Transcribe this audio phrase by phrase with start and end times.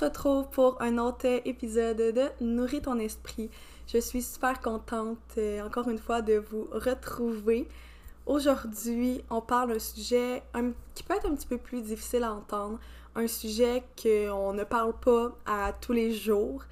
[0.00, 3.50] retrouve pour un autre épisode de Nourris ton esprit.
[3.86, 7.68] Je suis super contente, euh, encore une fois, de vous retrouver.
[8.24, 10.42] Aujourd'hui, on parle d'un sujet
[10.94, 12.78] qui peut être un petit peu plus difficile à entendre,
[13.14, 16.62] un sujet qu'on ne parle pas à tous les jours.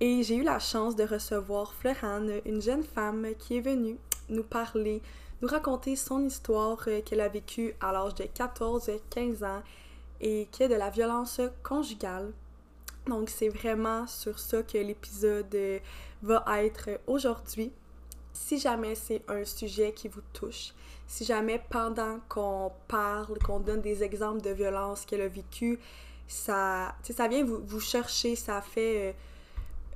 [0.00, 3.98] Et j'ai eu la chance de recevoir Florane, une jeune femme qui est venue
[4.30, 5.02] nous parler,
[5.42, 9.62] nous raconter son histoire euh, qu'elle a vécue à l'âge de 14-15 ans
[10.20, 12.32] et qui est de la violence conjugale.
[13.06, 15.78] Donc c'est vraiment sur ça que l'épisode euh,
[16.22, 17.72] va être aujourd'hui.
[18.32, 20.74] Si jamais c'est un sujet qui vous touche,
[21.06, 25.78] si jamais pendant qu'on parle, qu'on donne des exemples de violence qu'elle a vécu,
[26.26, 29.14] ça, ça vient vous, chercher, ça fait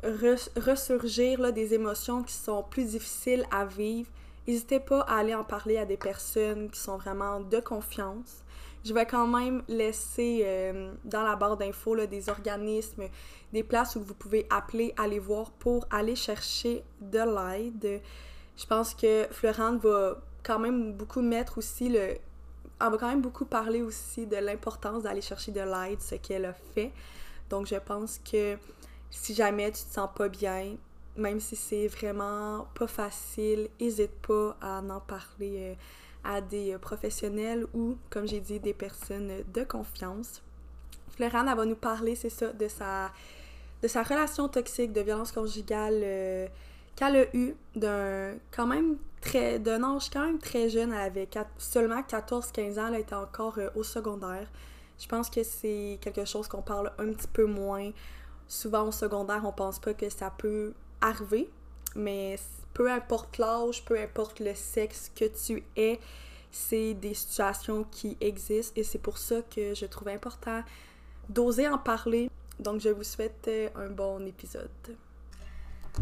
[0.05, 4.09] euh, ressurgir des émotions qui sont plus difficiles à vivre.
[4.47, 8.43] N'hésitez pas à aller en parler à des personnes qui sont vraiment de confiance.
[8.85, 13.05] Je vais quand même laisser euh, dans la barre d'infos des organismes,
[13.53, 18.01] des places où vous pouvez appeler, aller voir pour aller chercher de l'aide.
[18.57, 22.17] Je pense que Florence va quand même beaucoup mettre aussi le.
[22.83, 26.47] Elle va quand même beaucoup parler aussi de l'importance d'aller chercher de l'aide, ce qu'elle
[26.47, 26.93] a fait.
[27.51, 28.57] Donc, je pense que
[29.11, 30.77] si jamais tu te sens pas bien,
[31.17, 35.57] même si c'est vraiment pas facile, n'hésite pas à en parler.
[35.59, 35.75] Euh,
[36.25, 40.43] à des euh, professionnels ou, comme j'ai dit, des personnes de confiance.
[41.17, 43.11] Florane, elle va nous parler, c'est ça, de sa,
[43.83, 46.47] de sa relation toxique, de violence conjugale euh,
[46.97, 51.29] qu'elle a eue d'un quand même très d'un âge quand même très jeune, elle avait
[51.59, 54.49] seulement 14-15 ans, elle était encore euh, au secondaire.
[54.99, 57.91] Je pense que c'est quelque chose qu'on parle un petit peu moins.
[58.49, 61.49] Souvent au secondaire, on pense pas que ça peut arriver,
[61.95, 62.39] mais
[62.75, 65.99] peu importe l'âge, peu importe le sexe que tu es,
[66.51, 70.63] c'est des situations qui existent et c'est pour ça que je trouve important
[71.29, 72.31] d'oser en parler.
[72.59, 74.69] Donc, je vous souhaite euh, un bon épisode.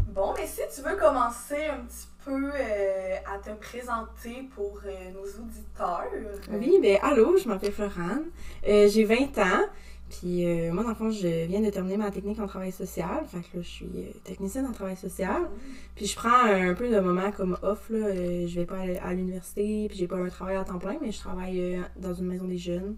[0.09, 5.11] Bon, mais si tu veux commencer un petit peu euh, à te présenter pour euh,
[5.11, 6.11] nos auditeurs.
[6.51, 8.25] Oui, ben allô, je m'appelle Florane.
[8.63, 9.65] J'ai 20 ans.
[10.09, 13.23] Puis euh, moi, dans le fond, je viens de terminer ma technique en travail social.
[13.27, 15.47] Fait que là, je suis euh, technicienne en travail social.
[15.95, 17.89] Puis je prends un peu de moments comme off.
[17.89, 18.07] Là.
[18.07, 21.11] Euh, je vais pas à l'université, puis j'ai pas un travail à temps plein, mais
[21.11, 22.95] je travaille dans une maison des jeunes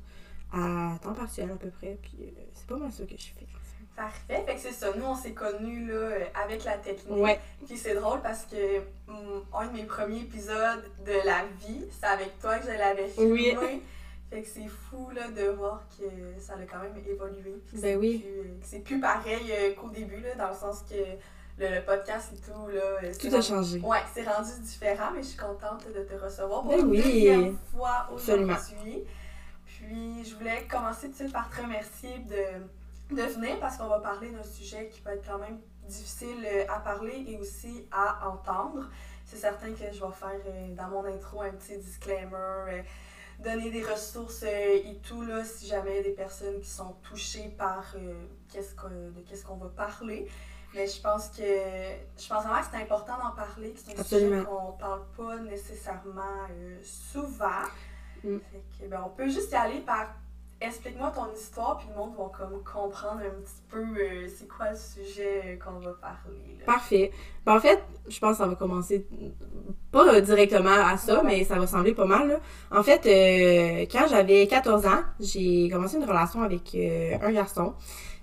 [0.53, 1.97] à temps partiel à peu près.
[2.01, 3.45] Puis c'est pas mal ça que je fais.
[3.93, 4.43] Parfait.
[4.47, 4.87] Fait que c'est ça.
[4.95, 6.11] Nous, on s'est connus là,
[6.41, 7.17] avec la technique.
[7.17, 7.39] Ouais.
[7.67, 12.07] Puis c'est drôle parce que mm, un de mes premiers épisodes de la vie, c'est
[12.07, 13.57] avec toi que je l'avais filmé.
[13.61, 13.81] Oui.
[14.31, 16.05] Fait que c'est fou là, de voir que
[16.39, 17.61] ça a quand même évolué.
[17.73, 18.25] Ben oui.
[18.25, 20.95] Euh, c'est plus pareil euh, qu'au début, là, dans le sens que
[21.57, 22.67] le, podcast et tout.
[22.69, 23.79] Là, euh, tout a changé.
[23.81, 27.03] Ouais, c'est rendu différent, mais je suis contente de te recevoir pour ben oui.
[27.03, 29.03] deuxième fois aujourd'hui.
[29.65, 33.87] Puis je voulais commencer tout de suite par te remercier de, de venir parce qu'on
[33.87, 35.59] va parler d'un sujet qui peut être quand même
[35.89, 38.89] difficile à parler et aussi à entendre.
[39.25, 42.85] C'est certain que je vais faire dans mon intro un petit disclaimer
[43.41, 47.93] donner des ressources euh, et tout, là, si jamais des personnes qui sont touchées par
[47.95, 48.13] euh,
[48.53, 50.27] de qu'est-ce qu'on va parler.
[50.73, 54.43] Mais je pense que je pense vraiment que c'est important d'en parler, c'est un sujet
[54.45, 57.65] qu'on parle pas nécessairement euh, souvent.
[58.23, 58.37] Mm.
[58.37, 60.13] Fait que, ben, on peut juste y aller par
[60.61, 64.69] explique-moi ton histoire, puis le monde va comme comprendre un petit peu euh, c'est quoi
[64.69, 66.59] le sujet euh, qu'on va parler.
[66.65, 67.11] Parfait.
[67.45, 69.07] Ben, en fait, je pense que ça va commencer
[69.91, 72.27] pas directement à ça, mais ça va sembler pas mal.
[72.27, 72.39] Là.
[72.71, 77.73] En fait, euh, quand j'avais 14 ans, j'ai commencé une relation avec un garçon.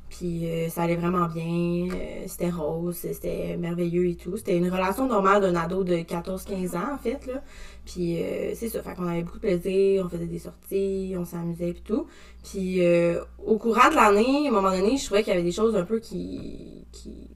[0.09, 1.89] Puis ça allait vraiment bien,
[2.27, 4.37] c'était rose, c'était merveilleux et tout.
[4.37, 7.43] C'était une relation normale d'un ado de 14-15 ans, en fait, là.
[7.89, 11.25] Puis euh, c'est ça, fait qu'on avait beaucoup de plaisir, on faisait des sorties, on
[11.25, 12.07] s'amusait et tout.
[12.45, 15.45] Puis euh, au courant de l'année, à un moment donné, je trouvais qu'il y avait
[15.45, 17.31] des choses un peu qui, qui,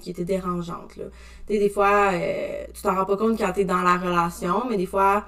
[0.00, 0.96] qui étaient dérangeantes.
[0.96, 1.04] Là.
[1.46, 4.86] des fois, euh, tu t'en rends pas compte quand t'es dans la relation, mais des
[4.86, 5.26] fois,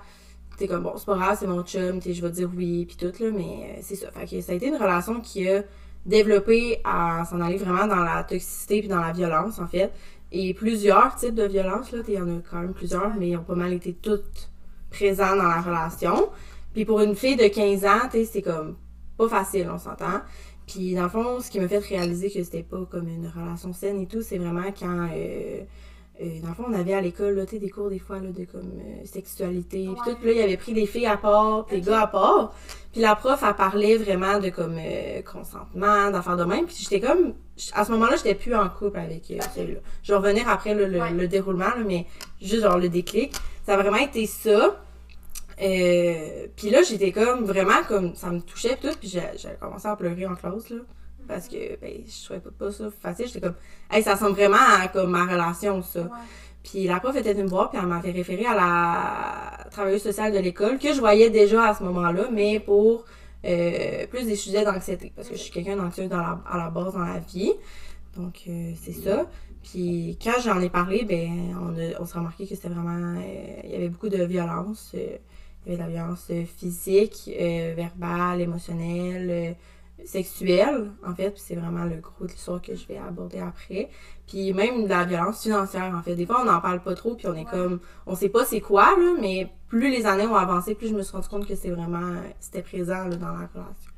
[0.59, 3.23] t'es comme bon, c'est pas grave, c'est mon chum, je vais dire oui, puis tout,
[3.23, 4.11] là, mais c'est ça.
[4.11, 5.63] Fait que ça a été une relation qui a
[6.07, 9.93] développé à s'en aller vraiment dans la toxicité puis dans la violence, en fait
[10.33, 11.93] et plusieurs types de violences.
[11.93, 14.51] Là, il y en a quand même plusieurs, mais ils ont pas mal été toutes
[14.91, 16.31] présents dans la relation.
[16.73, 18.77] Puis pour une fille de 15 ans, c'est comme
[19.19, 20.23] pas facile, on s'entend.
[20.67, 23.73] Puis dans le fond, ce qui m'a fait réaliser que c'était pas comme une relation
[23.75, 25.61] saine et tout, c'est vraiment quand euh,
[26.21, 28.61] euh, dans le fond, on avait à l'école des cours des fois là, de comme
[28.81, 29.89] euh, sexualité.
[29.89, 32.55] Puis tout, là, il avait pris des filles à part, puis des gars à part.
[32.93, 36.67] Puis la prof, a parlé vraiment de comme euh, consentement, d'affaires de même.
[36.67, 37.33] Puis j'étais comme,
[37.73, 39.25] à ce moment-là, j'étais plus en couple avec
[39.55, 39.81] celui-là.
[40.03, 42.07] Je vais revenir après le, déroulement, mais
[42.41, 43.33] juste genre le déclic.
[43.65, 44.77] Ça a vraiment été ça.
[45.57, 50.27] puis là, j'étais comme vraiment comme ça me touchait tout, puis j'ai commencé à pleurer
[50.27, 50.79] en classe là.
[51.29, 53.27] Parce que, ben, je trouvais pas, ça facile.
[53.27, 53.55] J'étais comme,
[53.91, 56.01] hey, ça ressemble vraiment à comme, ma relation, ça.
[56.03, 56.09] Ouais.
[56.63, 60.33] Puis la prof était venue me voir, puis elle m'avait référé à la travailleuse sociale
[60.33, 63.05] de l'école, que je voyais déjà à ce moment-là, mais pour
[63.45, 65.13] euh, plus des sujets d'anxiété.
[65.17, 67.53] Parce que je suis quelqu'un d'anxieux dans la, à la base dans la vie.
[68.17, 69.27] Donc, euh, c'est ça.
[69.65, 73.17] Puis quand j'en ai parlé, ben, on, a- on s'est remarqué que c'était vraiment.
[73.19, 74.91] euh, il y avait beaucoup de violence.
[74.95, 77.29] il y avait de la violence physique,
[77.77, 79.57] verbale, émotionnelle,
[80.07, 81.31] sexuelle, en fait.
[81.31, 83.89] Puis c'est vraiment le gros de l'histoire que je vais aborder après.
[84.27, 86.15] Puis même de la violence financière, en fait.
[86.15, 87.51] Des fois, on n'en parle pas trop, puis on est Ouais.
[87.51, 87.81] comme.
[88.07, 91.03] On sait pas c'est quoi, là, mais plus les années ont avancé, plus je me
[91.03, 92.15] suis rendu compte que c'est vraiment.
[92.41, 93.92] C'était présent, là, dans la relation.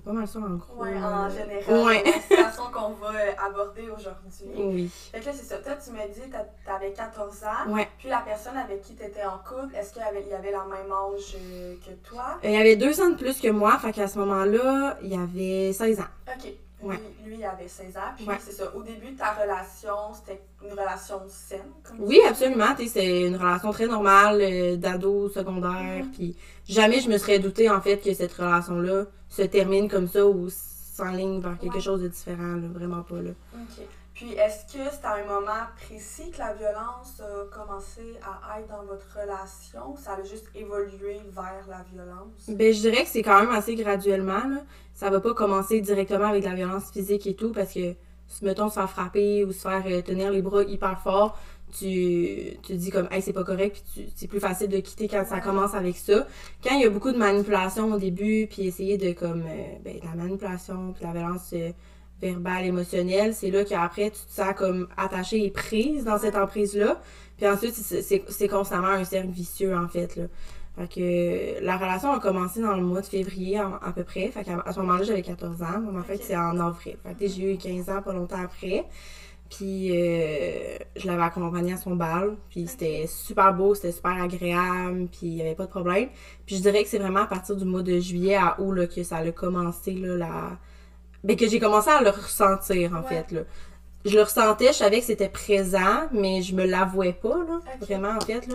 [0.00, 0.82] C'est pas mal ça, en gros.
[0.82, 1.26] Là.
[1.26, 2.02] en général, Ouais.
[2.06, 4.50] la situation qu'on va euh, aborder aujourd'hui.
[4.56, 4.90] Oui.
[5.12, 5.58] Fait que là, c'est ça.
[5.58, 7.70] Toi, tu m'as dit que t'avais 14 ans.
[7.70, 7.86] Ouais.
[7.98, 11.74] Puis la personne avec qui t'étais en couple, est-ce qu'il avait, la même âge euh,
[11.86, 12.38] que toi?
[12.42, 15.08] Euh, Il y avait deux ans de plus que moi, fait qu'à ce moment-là, il
[15.14, 16.04] y avait 16 ans.
[16.34, 16.50] Ok.
[16.82, 16.96] Ouais.
[17.22, 18.00] Lui, lui, il avait 16 ans.
[18.16, 18.36] Puis Ouais.
[18.40, 18.74] c'est ça.
[18.74, 21.60] Au début de ta relation, c'était une relation saine.
[21.84, 22.26] Comme Oui, dis?
[22.26, 22.74] absolument.
[22.88, 26.04] C'est une relation très normale euh, d'ado secondaire.
[26.14, 26.34] Puis
[26.72, 30.48] jamais je me serais douté en fait que cette relation-là se termine comme ça ou
[30.50, 31.80] s'enligne vers quelque Ouais.
[31.80, 32.56] chose de différent.
[32.56, 33.20] là, vraiment pas.
[33.20, 33.30] Là.
[33.54, 33.84] Ok.
[34.14, 38.68] Puis est-ce que c'est à un moment précis que la violence a commencé à être
[38.68, 39.92] dans votre relation?
[39.92, 42.48] ou Ça a juste évolué vers la violence?
[42.48, 44.46] Ben, je dirais que c'est quand même assez graduellement.
[44.46, 44.60] Là.
[44.92, 47.94] Ça va pas commencer directement avec de la violence physique et tout parce que,
[48.42, 51.38] mettons, se faire frapper ou se faire euh, tenir les bras hyper fort,
[51.70, 54.78] tu, tu te dis comme, hey, c'est pas correct, puis tu- c'est plus facile de
[54.80, 56.26] quitter quand ça commence avec ça.
[56.62, 59.98] Quand il y a beaucoup de manipulation au début, puis essayer de, comme, euh, ben,
[59.98, 61.70] de la manipulation, puis la violence euh,
[62.20, 67.00] verbale, émotionnelle, c'est là qu'après, tu te sens comme attaché et prise dans cette emprise-là.
[67.38, 70.24] Puis ensuite, c'est- c'est c'est constamment un cercle vicieux, en fait, là.
[70.76, 74.28] Fait que la relation a commencé dans le mois de février à, à peu près.
[74.28, 75.82] Fait qu'à à ce moment-là, j'avais 14 ans.
[75.98, 76.96] En fait, c'est en avril.
[77.02, 78.84] Fait que j'ai eu 15 ans pas longtemps après.
[79.50, 82.36] Puis euh, je l'avais accompagné à son bal.
[82.50, 85.08] Puis c'était super beau, c'était super agréable.
[85.10, 86.08] Puis il n'y avait pas de problème.
[86.46, 88.86] Puis je dirais que c'est vraiment à partir du mois de juillet à août là,
[88.86, 90.58] que ça a commencé, là, la...
[91.24, 93.08] Ben, que j'ai commencé à le ressentir, en Ouais.
[93.08, 93.40] fait, là.
[94.06, 97.60] Je le ressentais, je savais que c'était présent, mais je me l'avouais pas, là.
[97.80, 98.54] Vraiment, en fait, là.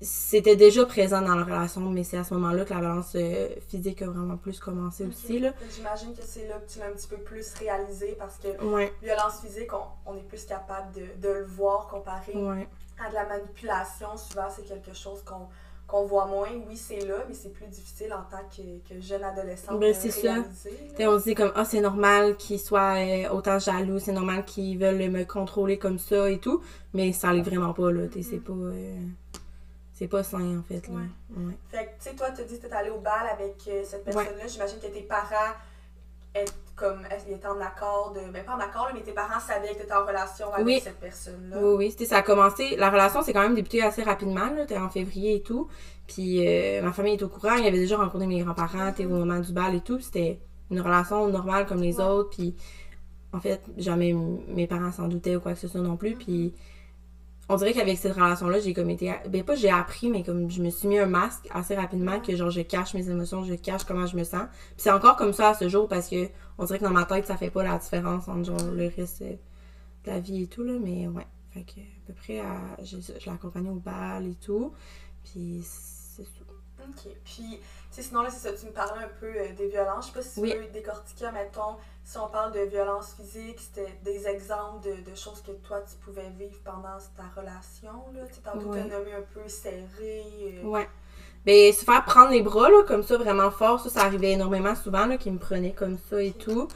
[0.00, 3.48] C'était déjà présent dans la relation, mais c'est à ce moment-là que la violence euh,
[3.68, 5.42] physique a vraiment plus commencé aussi.
[5.74, 8.92] J'imagine que c'est là que tu l'as un petit peu plus réalisé parce que Ouais,
[9.02, 12.66] violence physique, on, on est plus capable de, de le voir comparé ouais.
[13.04, 14.16] à de la manipulation.
[14.16, 15.48] Souvent, c'est quelque chose qu'on
[15.90, 16.48] qu'on voit moins.
[16.68, 20.10] Oui, c'est là, mais c'est plus difficile en tant que, que jeune adolescente Ben, c'est
[20.10, 20.36] ça.
[21.00, 24.78] on se dit comme, ah, c'est normal qu'ils soient euh, autant jaloux, c'est normal qu'ils
[24.78, 26.62] veulent me contrôler comme ça et tout,
[26.94, 28.02] mais ça l'est vraiment pas, là.
[28.22, 28.52] C'est pas.
[28.52, 28.96] euh,
[29.92, 30.94] c'est pas sain, en fait, là.
[30.94, 31.44] Ouais.
[31.44, 31.52] Ouais.
[31.70, 34.04] Fait que, tu sais, toi, tu dis que t'es allé au bal avec euh, cette
[34.04, 34.46] personne-là.
[34.46, 35.52] J'imagine que tes parents
[36.34, 39.38] étaient, comme, ils étaient en accord, de, ben pas en accord, là, mais tes parents
[39.38, 40.80] savaient que tu étais en relation avec Oui.
[40.82, 41.58] cette personne-là.
[41.60, 42.74] Oui, oui, c'était ça a commencé.
[42.76, 44.64] La relation s'est quand même débutée assez rapidement, là.
[44.66, 45.68] T'es en février et tout.
[46.08, 47.54] Puis euh, ma famille est au courant.
[47.56, 49.96] Il y avait déjà rencontré mes grands-parents, t'es au moment du bal et tout.
[49.96, 50.40] Puis C'était
[50.70, 52.04] une relation normale comme les Ouais.
[52.04, 52.30] autres.
[52.30, 52.56] Puis
[53.32, 54.12] en fait, jamais
[54.48, 56.14] mes parents s'en doutaient ou quoi que ce soit non plus.
[56.16, 56.52] Puis
[57.50, 59.12] on dirait qu'avec cette relation-là, j'ai comme été.
[59.28, 62.36] Ben pas j'ai appris, mais comme je me suis mis un masque assez rapidement que
[62.36, 64.44] genre je cache mes émotions, je cache comment je me sens.
[64.52, 66.28] Puis c'est encore comme ça à ce jour parce que
[66.58, 69.22] on dirait que dans ma tête, ça fait pas la différence entre genre le reste
[69.22, 69.36] de
[70.06, 70.74] la vie et tout, là.
[70.80, 71.26] Mais ouais.
[71.50, 74.72] Fait que à peu près, à, je, je l'ai accompagnée au bal et tout.
[75.24, 75.64] Puis.
[77.40, 80.08] Puis, tu sais, sinon, là, c'est ça, tu me parlais un peu euh, des violences.
[80.08, 80.52] Je sais pas si tu Oui.
[80.54, 85.40] veux décortiquer, mettons, si on parle de violences physiques, c'était des exemples de, de choses
[85.42, 88.26] que toi, tu pouvais vivre pendant ta relation, là.
[88.28, 90.22] Tu sais, tantôt, nommé un peu serré.
[90.62, 90.88] euh, Ouais.
[91.46, 94.74] Ben, se faire prendre les bras, là, comme ça, vraiment fort, ça, ça arrivait énormément
[94.74, 96.68] souvent, là, qu'ils me prenaient comme ça et tout.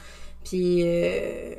[0.45, 1.53] Puis, euh,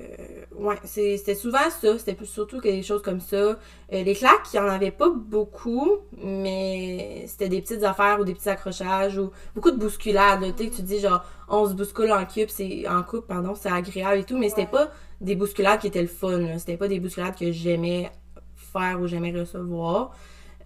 [0.56, 1.98] ouais, c'est- c'était souvent ça.
[1.98, 3.36] C'était plus surtout que des choses comme ça.
[3.36, 3.56] Euh,
[3.90, 8.34] les claques, il y en avait pas beaucoup, mais c'était des petites affaires ou des
[8.34, 10.40] petits accrochages ou beaucoup de bousculades.
[10.56, 13.54] Tu sais, que tu dis genre, on se bouscule en couple, c'est en couple, pardon,
[13.54, 14.90] c'est agréable et tout, mais c'était pas
[15.20, 16.58] des bousculades qui étaient le fun.
[16.58, 18.10] C'était pas des bousculades que j'aimais
[18.54, 20.12] faire ou j'aimais recevoir.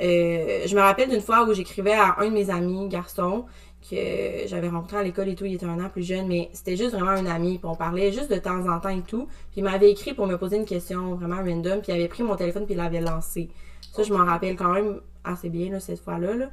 [0.00, 3.44] Euh, je me rappelle d'une fois où j'écrivais à un de mes amis garçons
[3.88, 6.76] que j'avais rencontré à l'école et tout, il était un an plus jeune, mais c'était
[6.76, 9.26] juste vraiment un ami, puis on parlait juste de temps en temps et tout.
[9.50, 12.22] Puis il m'avait écrit pour me poser une question vraiment random, puis il avait pris
[12.22, 13.48] mon téléphone puis il l'avait lancé.
[13.92, 16.34] Ça, je m'en rappelle quand même assez bien, là, cette fois-là.
[16.34, 16.50] Là.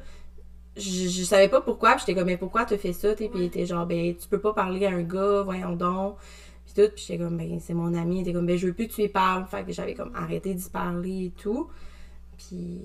[0.76, 3.14] Je, je savais pas pourquoi, puis j'étais comme, mais pourquoi tu fais ça?
[3.14, 6.18] Puis il était genre, ben, tu peux pas parler à un gars, voyons donc.
[6.66, 8.18] Puis tout, puis j'étais comme, ben, c'est mon ami.
[8.18, 9.46] Il était comme, ben, je veux plus que tu y parles.
[9.46, 11.70] Fait que j'avais comme arrêté d'y parler et tout.
[12.38, 12.82] Puis.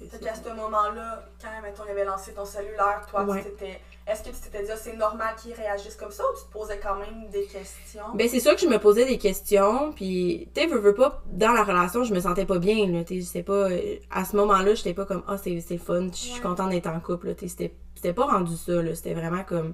[0.00, 3.44] euh, Fait qu'à ce moment-là, quand, mettons, il avait lancé ton cellulaire, toi, Ouais.
[4.06, 6.52] Est-ce que tu t'étais dit, Ah, c'est normal qu'il réagisse comme ça, ou tu te
[6.52, 8.02] posais quand même des questions?
[8.14, 11.22] Ben, c'est sûr que je me posais des questions, puis, tu sais, veux, veux pas,
[11.26, 14.36] dans la relation, je me sentais pas bien, là, tu sais, pas, euh, à ce
[14.36, 16.40] moment-là, j'étais pas comme, ah, c'est c'est fun, je suis Ouais.
[16.40, 19.72] contente d'être en couple, tu sais, c'était- c'était pas rendu ça, là, c'était vraiment comme,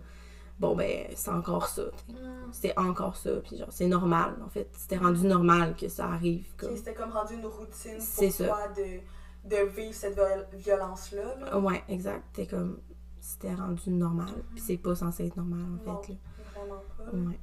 [0.60, 1.82] bon, ben, c'est encore ça.
[2.08, 2.52] Hmm.
[2.52, 6.46] c'était encore ça, puis genre, c'est normal, en fait, c'était rendu normal que ça arrive,
[6.56, 8.46] comme, C'était comme rendu une routine C'est pour ça.
[8.46, 9.00] toi de,
[9.48, 11.36] de vivre cette viol- violence-là.
[11.40, 11.58] là.
[11.58, 12.78] ouais, exact, t'es comme,
[13.20, 16.02] c'était rendu normal, puis c'est pas censé être normal, en Non.
[16.02, 16.18] fait, là.
[16.54, 17.16] Vraiment pas.
[17.16, 17.38] Ouais.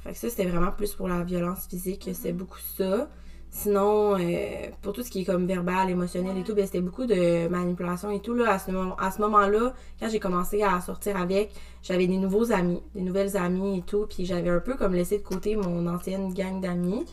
[0.00, 2.14] Fait que ça, c'était vraiment plus pour la violence physique, Mhm.
[2.14, 3.08] c'était beaucoup ça.
[3.52, 7.04] Sinon, euh, pour tout ce qui est comme verbal, émotionnel et tout, ben, c'était beaucoup
[7.04, 8.32] de manipulation et tout.
[8.32, 11.50] Là, à ce, moment- à ce moment-là, quand j'ai commencé à sortir avec,
[11.82, 14.06] j'avais des nouveaux amis, des nouvelles amies et tout.
[14.08, 17.04] Puis j'avais un peu comme laissé de côté mon ancienne gang d'amis.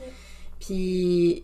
[0.59, 1.43] Puis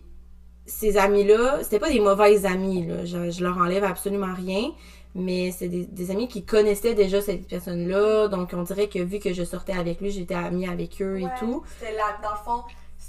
[0.66, 3.04] ces amis-là, c'était pas des mauvaises amies, là.
[3.04, 4.70] Je, je leur enlève absolument rien.
[5.16, 8.28] Mais c'est des, des amis qui connaissaient déjà cette personne-là.
[8.28, 11.26] Donc on dirait que vu que je sortais avec lui, j'étais amie avec eux et
[11.38, 11.62] tout.
[11.78, 12.62] C'était la, dans le fond,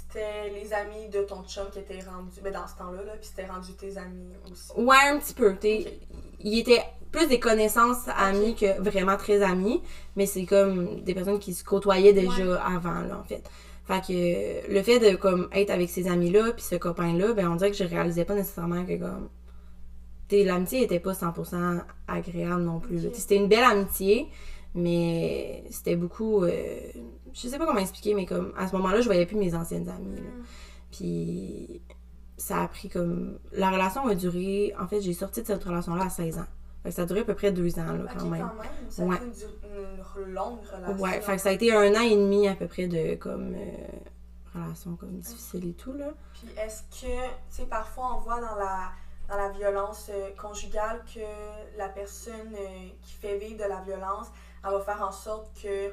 [0.08, 3.28] c'était les amis de ton chum qui étaient rendus, mais dans ce temps-là, là, puis
[3.28, 4.72] c'était rendu tes amis aussi.
[4.76, 5.54] Ouais, un petit peu.
[5.56, 5.84] t'sais.
[5.86, 5.92] Ok.
[6.40, 6.82] Il était
[7.12, 9.82] plus des connaissances amies que vraiment très amis,
[10.16, 13.42] mais c'est comme des personnes qui se côtoyaient déjà avant, là, en fait.
[13.86, 17.56] Fait que le fait de comme être avec ces amis-là, puis ce copain-là, ben on
[17.56, 19.28] dirait que je réalisais pas nécessairement que comme.
[20.32, 23.08] L'amitié était pas 100% agréable non plus.
[23.14, 24.26] C'était une belle amitié,
[24.74, 26.42] mais c'était beaucoup.
[26.42, 26.80] euh,
[27.36, 29.88] je sais pas comment expliquer, mais comme à ce moment-là, je voyais plus mes anciennes
[29.88, 30.16] amies.
[30.16, 30.22] là.
[30.22, 30.44] Hmm.
[30.90, 31.80] Puis
[32.36, 33.38] ça a pris comme.
[33.52, 34.74] La relation a duré.
[34.80, 36.46] En fait, j'ai sorti de cette relation-là à 16 ans.
[36.82, 38.48] Fait que ça a duré à peu près deux ans, là, quand même.
[38.88, 39.16] Ça Ouais.
[39.16, 41.02] a été une, une longue relation.
[41.02, 43.54] Ouais, fait que ça a été un an et demi à peu près de comme.
[43.54, 43.98] euh,
[44.54, 46.06] relation comme difficile et tout, là.
[46.32, 48.90] Puis est-ce que, tu sais, parfois on voit dans la,
[49.28, 51.20] dans la violence euh, conjugale que
[51.76, 54.28] la personne euh, qui fait vivre de la violence,
[54.64, 55.92] elle va faire en sorte que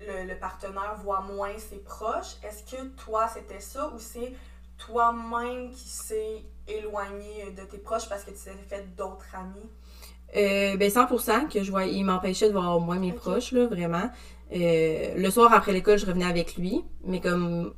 [0.00, 2.36] le, le partenaire voit moins ses proches.
[2.42, 4.32] Est-ce que toi, c'était ça ou c'est
[4.78, 9.68] toi-même qui s'est éloigné de tes proches parce que tu t'es fait d'autres amis?
[10.36, 14.10] Euh, ben 100% que je voyais, il m'empêchait de voir moins mes proches, là, vraiment.
[14.52, 17.72] Euh, le soir après l'école, je revenais avec lui, mais comme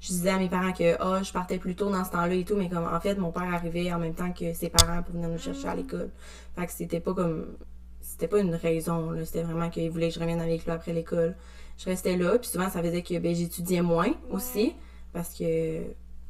[0.00, 2.44] je disais à mes parents que ah, je partais plus tôt dans ce temps-là et
[2.44, 5.14] tout, mais comme en fait, mon père arrivait en même temps que ses parents pour
[5.14, 6.10] venir nous chercher à l'école.
[6.56, 7.56] Fait que c'était pas comme.
[8.00, 9.24] C'était pas une raison, là.
[9.24, 11.34] C'était vraiment qu'il voulait que je revienne avec lui après l'école.
[11.78, 14.74] Je restais là, puis souvent ça faisait que ben, j'étudiais moins aussi,
[15.12, 15.82] parce que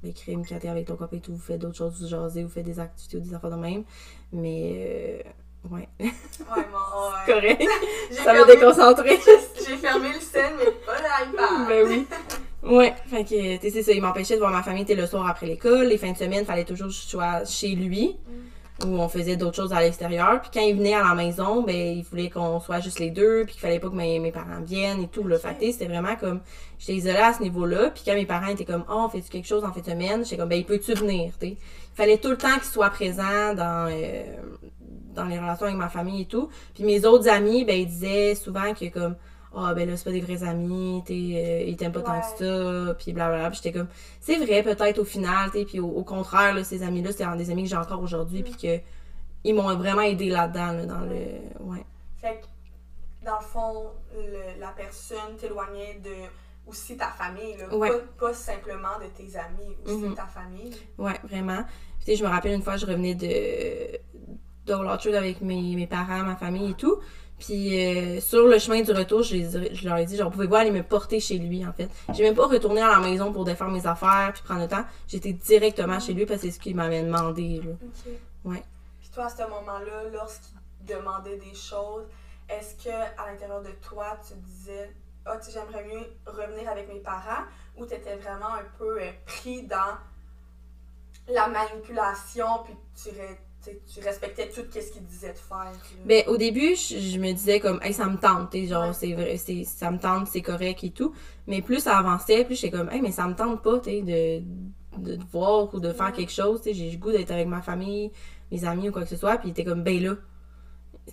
[0.02, 2.42] les crimes, quand t'es avec ton copain et tout, vous faites d'autres choses, vous jasez,
[2.42, 3.84] vous faites des activités ou des affaires de même.
[4.32, 5.88] Mais, euh, ouais.
[6.00, 6.12] Ouais,
[6.48, 7.32] bon, ouais.
[7.32, 7.62] Correct.
[8.12, 9.18] Ça m'a déconcentré.
[9.66, 11.68] J'ai fermé le scène, mais pas l'iPad.
[11.68, 12.06] ben oui.
[12.62, 15.26] Ouais, fait que, tu sais, c'est ça, il m'empêchait de voir ma famille, le soir
[15.28, 15.86] après l'école.
[15.86, 18.16] Les fins de semaine, fallait toujours que je sois chez lui,
[18.84, 20.40] où on faisait d'autres choses à l'extérieur.
[20.42, 23.44] Puis quand il venait à la maison, ben, il voulait qu'on soit juste les deux,
[23.44, 25.22] puis qu'il fallait pas que mes, mes parents viennent et tout.
[25.22, 25.38] Ok.
[25.38, 26.40] Fait c'était vraiment comme,
[26.78, 27.90] j'étais isolée à ce niveau-là.
[27.90, 30.24] Puis quand mes parents étaient comme, oh, on fait-tu quelque chose en fin de semaine?
[30.24, 31.52] J'étais comme, ben, il peut-tu venir, tu sais.
[31.52, 34.24] Il fallait tout le temps qu'il soit présent dans, euh,
[35.14, 36.50] dans les relations avec ma famille et tout.
[36.74, 39.16] Puis mes autres amis, ben, ils disaient souvent que comme,
[39.56, 42.26] ah, ben là, c'est pas des vrais amis, tu sais, ils t'aiment pas tant que
[42.44, 43.50] ça, puis blablabla.
[43.50, 43.88] Puis j'étais comme,
[44.20, 47.50] c'est vrai, peut-être au final, tu puis au, au contraire, là, ces amis-là, c'est des
[47.50, 48.78] amis que j'ai encore aujourd'hui, puis que
[49.44, 51.16] ils m'ont vraiment aidé là-dedans, là, dans le.
[51.60, 51.84] Ouais.
[52.16, 56.10] Fait que, dans le fond, le- la personne t'éloignait de
[56.66, 57.74] aussi ta famille, là.
[57.76, 57.88] Ouais.
[57.90, 60.14] Pas, pas simplement de tes amis, aussi Mhm.
[60.14, 60.74] ta famille.
[60.98, 61.62] Ouais, vraiment.
[61.98, 65.86] Puis, tu sais, je me rappelle une fois, je revenais de Orchard avec mes, mes
[65.86, 66.96] parents, ma famille et tout.
[67.38, 70.30] Puis euh, sur le chemin du retour, je, les ai- je leur ai dit, genre,
[70.30, 71.88] pouvez-vous aller me porter chez lui, en fait.
[72.14, 74.84] J'ai même pas retourné à la maison pour défaire mes affaires puis prendre le temps.
[75.06, 77.72] J'étais directement chez lui parce que c'est ce qu'il m'avait demandé, là.
[78.44, 78.62] Ouais.
[79.00, 82.04] Puis toi, à ce moment-là, lorsqu'il demandait des choses,
[82.48, 84.90] est-ce que à l'intérieur de toi, tu disais,
[85.26, 87.42] ah, tu sais, j'aimerais mieux revenir avec mes parents,
[87.76, 89.98] ou tu étais vraiment un peu euh, pris dans
[91.28, 93.10] la manipulation, puis tu,
[93.70, 95.72] tu tu respectais tout ce qu'il disait de faire.
[96.04, 98.92] Ben, au début, je, je me disais comme, hey, ça me tente, t'sais, genre, Ouais.
[98.92, 101.12] c'est vrai, c'est, ça me tente, c'est correct et tout.
[101.46, 104.42] Mais plus ça avançait, plus j'étais comme, hey, mais ça me tente pas, t'sais, de,
[104.98, 106.12] de voir ou de faire Ouais.
[106.12, 108.10] quelque chose, j'ai le goût d'être avec ma famille,
[108.52, 110.14] mes amis ou quoi que ce soit, puis il était comme, ben là.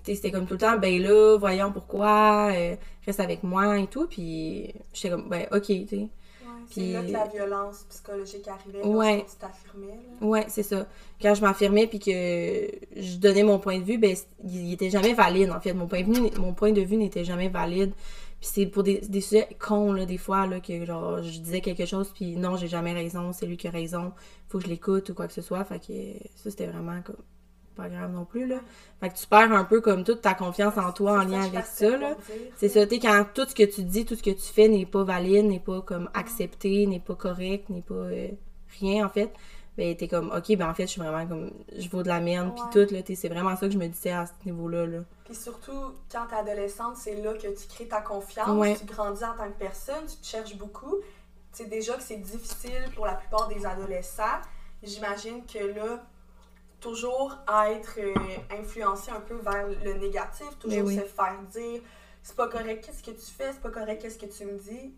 [0.04, 4.08] C'était comme tout le temps, ben là, voyons pourquoi, euh, reste avec moi et tout,
[4.08, 5.72] puis j'étais comme, ben, ok.
[6.70, 9.26] C'est Puis- là que la violence psychologique arrivait, Ouais.
[9.30, 10.00] tu t'affirmais.
[10.22, 10.88] Ouais, c'est ça.
[11.22, 14.90] Quand je m'affirmais puis que je donnais mon point de vue, ben il il était
[14.90, 15.74] jamais valide en fait.
[15.74, 17.94] Mon point de vue, mon point de vue n'était jamais valide.
[18.40, 21.62] Puis c'est pour des, des sujets cons, là, des fois, là, que genre, je disais
[21.62, 24.12] quelque chose, puis non, j'ai jamais raison, c'est lui qui a raison,
[24.50, 25.64] faut que je l'écoute ou quoi que ce soit.
[25.64, 25.94] Fait que
[26.36, 27.16] ça, c'était vraiment comme
[27.76, 28.58] pas grave non plus, là.
[29.00, 31.66] Fait que tu perds un peu comme toute ta confiance en toi en lien avec
[31.66, 32.16] ça, là.
[32.58, 34.86] C'est ça, tu quand tout ce que tu dis, tout ce que tu fais n'est
[34.86, 38.30] pas valide, n'est pas comme accepté, n'est pas correct, n'est pas euh,
[38.80, 39.32] rien, en fait
[39.78, 42.20] ben t'es comme ok ben en fait je suis vraiment comme je vaux de la
[42.20, 44.86] merde puis tout là c'est vraiment ça que je me disais à ce niveau là.
[44.86, 49.24] Là puis surtout quand t'es adolescente c'est là que tu crées ta confiance tu grandis
[49.24, 50.98] en tant que personne tu te cherches beaucoup.
[51.56, 54.42] Tu sais déjà que c'est difficile pour la plupart des adolescents.
[54.82, 56.04] J'imagine que là
[56.84, 57.38] toujours
[57.70, 58.14] être euh,
[58.60, 61.82] influencé un peu vers le négatif toujours se faire dire
[62.22, 64.94] c'est pas correct qu'est-ce que tu fais c'est pas correct qu'est-ce que tu me dis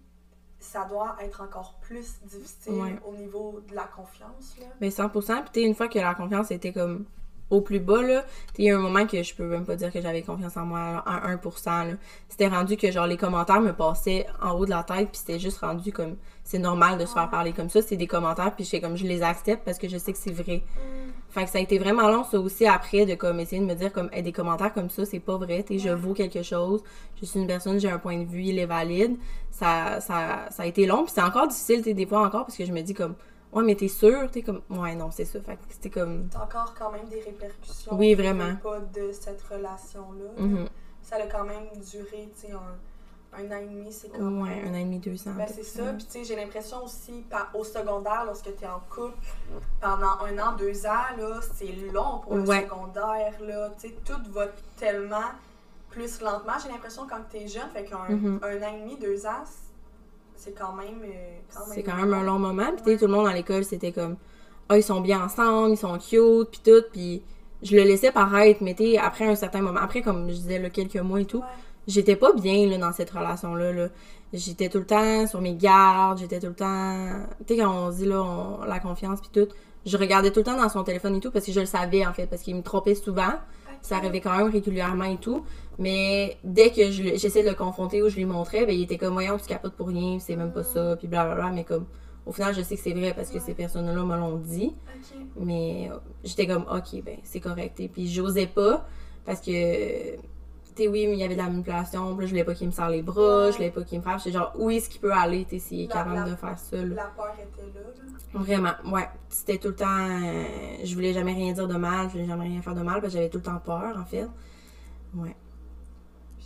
[0.60, 4.56] ça doit être encore plus difficile au niveau de la confiance.
[4.60, 4.68] Là.
[4.82, 5.44] Mais 100%.
[5.51, 7.06] Puis, une fois que la confiance était comme
[7.51, 8.25] au plus bas, là,
[8.58, 10.65] il y a un moment que je peux même pas dire que j'avais confiance en
[10.65, 11.96] moi à 1%.
[12.27, 15.39] C'était rendu que, genre, les commentaires me passaient en haut de la tête, puis c'était
[15.39, 17.82] juste rendu comme, c'est normal de se faire parler comme ça.
[17.82, 20.34] C'est des commentaires, puis je comme, je les accepte parce que je sais que c'est
[20.34, 20.63] vrai.
[20.75, 21.05] Mm.
[21.36, 23.74] Fait que ça a été vraiment long, ça aussi, après, de comme essayer de me
[23.74, 26.82] dire, comme, des commentaires comme ça, c'est pas vrai, tu je vaux quelque chose,
[27.20, 29.18] je suis une personne, j'ai un point de vue, il est valide.
[29.51, 32.63] Ça, ça, ça a été long, puis c'est encore difficile, des fois encore, parce que
[32.63, 33.15] je me dis, comme,
[33.51, 35.42] ouais, mais t'es sûr, t'es comme, ouais, non, c'est ça.
[35.42, 36.30] Fait que c'était comme.
[36.30, 37.98] T'as encore quand même des répercussions.
[37.98, 38.56] Oui, vraiment.
[38.63, 40.42] Pas de cette relation-là.
[40.42, 40.68] Mm-hmm.
[41.01, 42.77] Ça a quand même duré, tu sais, un
[43.38, 44.42] un an et demi, c'est comme.
[44.42, 45.34] Ouais, un an et demi, deux ans.
[45.38, 45.94] Ben, c'est ça.
[45.94, 49.18] Puis, tu sais, j'ai l'impression aussi, au secondaire, lorsque tu es en couple,
[49.82, 53.70] pendant un an, deux ans, là, c'est long pour le secondaire, là.
[53.80, 55.32] Tu sais, tout va tellement
[55.89, 57.70] plus lentement, j'ai l'impression, quand tu es jeune.
[57.74, 58.44] Fait qu'un mm-hmm.
[58.44, 59.44] un an et demi, deux ans,
[60.36, 61.01] c'est quand même.
[61.04, 61.38] Euh,
[61.74, 62.72] c'est quand même un long moment.
[62.75, 64.18] Puis, sais, tout le monde à l'école, c'était comme.
[64.68, 66.84] Ah, ils sont bien ensemble, ils sont cute, puis tout.
[66.92, 67.24] Puis,
[67.62, 70.70] je le laissais paraître, mais tu après un certain moment, après, comme je disais, là,
[70.70, 71.44] quelques mois et tout
[71.88, 73.72] j'étais pas bien là, dans cette relation-là.
[73.72, 73.88] Là.
[74.34, 77.10] J'étais tout le temps sur mes gardes, j'étais tout le temps.
[77.48, 79.52] Tu sais, quand on dit là, la confiance puis tout,
[79.86, 82.06] je regardais tout le temps dans son téléphone et tout parce que je le savais
[82.06, 83.34] en fait, parce qu'il me trompait souvent.
[83.82, 85.45] Ça arrivait quand même régulièrement et tout.
[85.78, 89.13] Mais dès que j'essayais de le confronter ou je lui montrais, ben, il était comme,
[89.13, 91.52] voyons, tu capotes pour rien, c'est même pas ça, puis blablabla.
[91.52, 91.86] Mais comme,
[92.26, 94.74] au final, je sais que c'est vrai parce que ces personnes-là me l'ont dit.
[95.39, 95.91] Mais
[96.24, 97.80] j'étais comme, ok, ben, c'est correct.
[97.80, 98.88] Et puis, j'osais pas
[99.26, 99.52] parce que
[100.76, 102.68] tu oui, mais il y avait de la manipulation, puis là, je voulais pas qu'il
[102.68, 104.20] me serre les bras, je voulais pas qu'il me frappe.
[104.20, 106.78] J'étais genre, où est-ce qu'il peut aller, tu s'il est capable de faire ça.
[106.78, 109.08] La peur était là, Vraiment, ouais.
[109.30, 109.86] C'était tout le temps.
[109.88, 110.44] Euh,
[110.84, 113.14] je voulais jamais rien dire de mal, je voulais jamais rien faire de mal, parce
[113.14, 114.28] que j'avais tout le temps peur, en fait.
[115.16, 115.36] Ouais.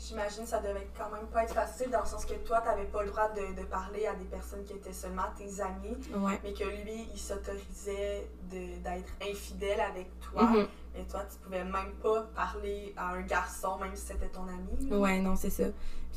[0.09, 2.67] J'imagine que ça devait quand même pas être facile dans le sens que toi, tu
[2.67, 5.95] n'avais pas le droit de, de, parler à des personnes qui étaient seulement tes amis,
[6.43, 10.45] mais que lui, il s'autorisait d'être infidèle avec toi.
[10.45, 10.65] Mm-hmm.
[10.99, 14.91] Et toi, tu pouvais même pas parler à un garçon, même si c'était ton ami.
[14.91, 15.65] Ouais, non, c'est ça.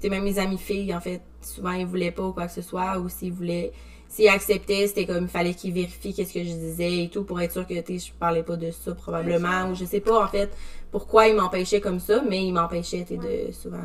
[0.01, 2.63] Puis même mes amis filles, en fait, souvent ils voulaient pas ou quoi que ce
[2.63, 3.73] soit, ou s'ils voulaient
[4.13, 7.41] s'ils acceptaient, c'était comme il fallait qu'ils vérifient qu'est-ce que je disais et tout pour
[7.41, 10.55] être sûr que je parlais pas de ça probablement ou je sais pas en fait
[10.91, 13.79] pourquoi ils m'empêchaient comme ça, mais ils m'empêchaient de souvent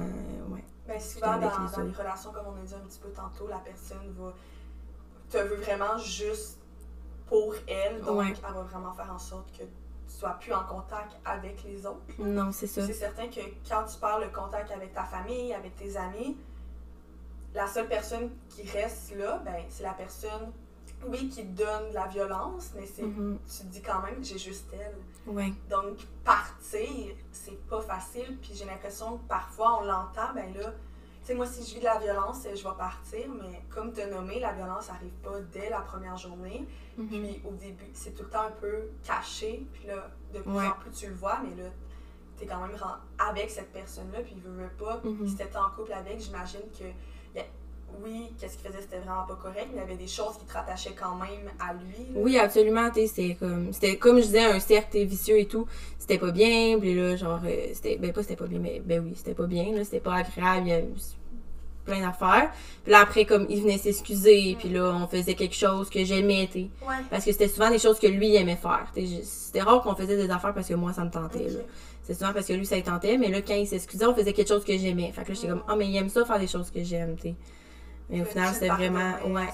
[0.51, 0.63] ouais.
[0.85, 3.59] Ben, souvent dans, dans les relations comme on a dit un petit peu tantôt, la
[3.59, 4.33] personne va
[5.29, 6.59] te veut vraiment juste
[7.27, 11.17] pour elle, donc elle va vraiment faire en sorte que tu sois plus en contact
[11.25, 12.01] avec les autres.
[12.19, 12.85] Non, c'est ça.
[12.85, 16.37] C'est certain que quand tu parles le contact avec ta famille, avec tes amis,
[17.53, 20.51] la seule personne qui reste là, ben, c'est la personne,
[21.07, 23.37] oui, qui donne de la violence, mais c'est, mm-hmm.
[23.45, 24.95] tu te dis quand même que j'ai juste elle.
[25.69, 30.73] Donc, partir, c'est pas facile, puis j'ai l'impression que parfois on l'entend, ben là,
[31.21, 33.99] tu sais, moi, si je vis de la violence, je vais partir, mais comme tu
[33.99, 36.65] as nommé, la violence n'arrive pas dès la première journée.
[36.97, 37.07] Mm-hmm.
[37.07, 40.71] Puis au début, c'est tout le temps un peu caché, puis là, de plus en
[40.71, 41.69] plus tu le vois, mais là,
[42.37, 42.77] tu es quand même
[43.19, 45.01] avec cette personne-là, puis il veut, veut pas.
[45.03, 45.27] Mm-hmm.
[45.27, 46.85] Si tu en couple avec, j'imagine que
[48.03, 50.45] oui, qu'est-ce qu'il faisait, c'était vraiment pas correct, mais il y avait des choses qui
[50.45, 52.07] te rattachaient quand même à lui.
[52.15, 56.31] Oui, absolument, c'était comme, c'était comme je disais, un cercle vicieux et tout, c'était pas
[56.31, 59.33] bien, puis là, genre, euh, c'était, ben pas c'était pas bien, mais ben oui, c'était
[59.33, 60.87] pas bien, là, c'était pas agréable, il y avait
[61.87, 62.51] plein d'affaires.
[62.83, 66.47] Puis là, après, comme, il venait s'excuser, puis là, on faisait quelque chose que j'aimais,
[66.51, 66.67] tu
[67.09, 70.29] Parce que c'était souvent des choses que lui aimait faire, C'était rare qu'on faisait des
[70.29, 71.47] affaires parce que moi, ça me tentait,
[72.03, 74.33] C'est souvent parce que lui, ça le tentait, mais là, quand il s'excusait, on faisait
[74.33, 75.11] quelque chose que j'aimais.
[75.11, 77.15] Fait que là, j'étais comme, ah, mais il aime ça faire des choses que j'aime,
[77.15, 77.33] tu
[78.09, 79.13] mais au final, c'était vraiment.
[79.27, 79.47] Ouais.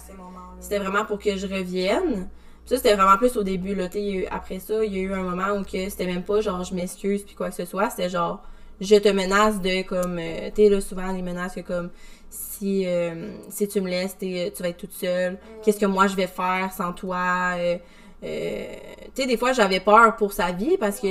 [0.60, 2.30] C'était vraiment pour que je revienne.
[2.66, 3.90] ça, c'était vraiment plus au début, là.
[4.32, 6.74] après ça, il y a eu un moment où que c'était même pas genre je
[6.74, 7.90] m'excuse puis quoi que ce soit.
[7.90, 8.42] C'était genre
[8.80, 10.18] je te menace de comme.
[10.20, 11.90] Euh, tu sais, là, souvent, les menaces que comme
[12.30, 14.28] si, euh, si tu me laisses, tu
[14.62, 15.34] vas être toute seule.
[15.34, 15.38] Mm.
[15.64, 17.56] Qu'est-ce que moi je vais faire sans toi?
[17.58, 17.78] Euh,
[18.24, 21.08] tu sais, des fois, j'avais peur pour sa vie parce que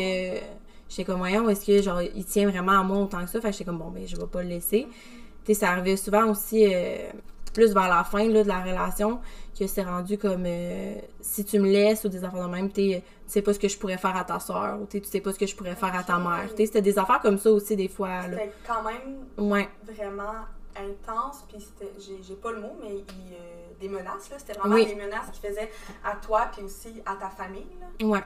[0.88, 3.40] j'étais comme, voyons, est-ce que genre il tient vraiment à moi autant que ça?
[3.40, 4.86] Fait que j'étais comme, bon, ben, je vais pas le laisser.
[5.44, 6.96] Tu sais, ça arrivait souvent aussi euh,
[7.52, 9.20] plus vers la fin là, de la relation
[9.58, 12.94] que c'est rendu comme euh, si tu me laisses ou des affaires de même, tu
[13.26, 15.38] sais pas ce que je pourrais faire à ta soeur ou tu sais pas ce
[15.38, 16.48] que je pourrais faire à ta mère.
[16.56, 18.22] C'était des affaires comme ça aussi des fois.
[18.24, 19.68] C'était quand même ouais.
[19.82, 21.58] vraiment intense, puis
[21.98, 24.38] j'ai pas le mot, mais il, euh, des menaces, là.
[24.38, 25.70] C'était vraiment des menaces qu'il faisait
[26.04, 28.06] à toi, puis aussi à ta famille, là.
[28.06, 28.24] Ouais.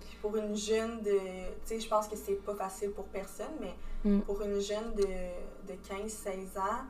[0.00, 1.10] Puis pour une jeune de.
[1.10, 1.18] Tu
[1.64, 4.20] sais, je pense que c'est pas facile pour personne, mais mm.
[4.20, 6.84] pour une jeune de, de 15-16 ans,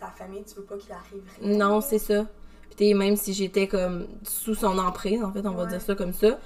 [0.00, 1.56] ta famille, tu veux pas qu'il arrive rien.
[1.56, 2.26] Non, c'est ça.
[2.76, 6.14] Puis même si j'étais comme sous son emprise, en fait, on va dire ça comme
[6.14, 6.38] ça,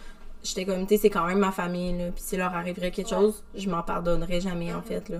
[0.42, 2.10] j'étais comme, tu sais, c'est quand même ma famille, là.
[2.10, 4.82] Puis s'il leur arriverait quelque chose, je m'en pardonnerais jamais, en mm-hmm.
[4.82, 5.18] fait, là.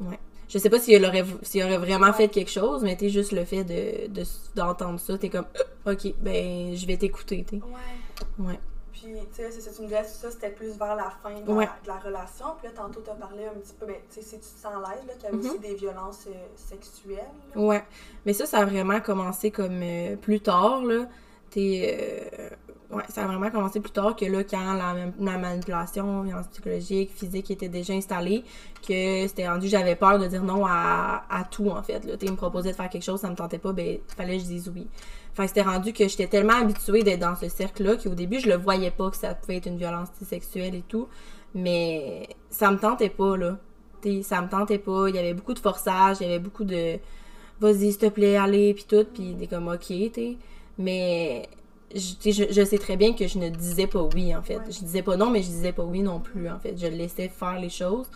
[0.00, 0.18] Ouais.
[0.48, 3.62] Je sais pas s'il aurait, aurait vraiment fait quelque chose, mais t'es juste le fait
[3.62, 4.22] de,
[4.56, 5.46] d'entendre ça, t'es comme,
[5.86, 7.56] ok, ben, je vais t'écouter, t'es.
[7.56, 8.46] Ouais.
[8.46, 8.60] Ouais.
[9.02, 11.96] Puis, tu sais, c'est tu me disais, ça, c'était plus vers la fin de, la,
[11.98, 12.46] relation.
[12.58, 14.74] Puis là, tantôt, t'as parlé un petit peu, ben, tu sais, si tu te sens
[14.74, 15.60] l'aise, là, qu'il y avait aussi mm-hmm.
[15.62, 17.24] des violences euh, sexuelles.
[17.56, 17.82] Ouais.
[18.26, 21.06] Mais ça, ça a vraiment commencé comme euh, plus tard, là.
[21.48, 22.28] T'es.
[22.38, 27.10] Euh, ouais, ça a vraiment commencé plus tard que là, quand la, la manipulation psychologique,
[27.12, 28.44] physique était déjà installée,
[28.86, 32.04] que c'était rendu, j'avais peur de dire non à, à tout, en fait.
[32.04, 32.16] Là.
[32.18, 34.48] Tu me proposait de faire quelque chose, ça me tentait pas, ben, fallait que je
[34.48, 34.86] dise oui.
[35.40, 38.56] Enfin, c'était rendu que j'étais tellement habituée d'être dans ce cercle-là qu'au début, je le
[38.56, 41.08] voyais pas que ça pouvait être une violence sexuelle et tout.
[41.54, 43.56] Mais ça me tentait pas, là.
[44.02, 45.08] T'sais, ça me tentait pas.
[45.08, 46.98] Il y avait beaucoup de forçage, il y avait beaucoup de
[47.58, 49.06] vas-y, s'il te plaît, allez, puis tout.
[49.14, 50.36] Puis t'es comme ok, t'es.
[50.76, 51.48] Mais
[51.94, 54.60] je, je, sais très bien que je ne disais pas oui, en fait.
[54.66, 56.76] Je disais pas non, mais je disais pas oui non plus, en fait.
[56.76, 58.10] Je laissais faire les choses.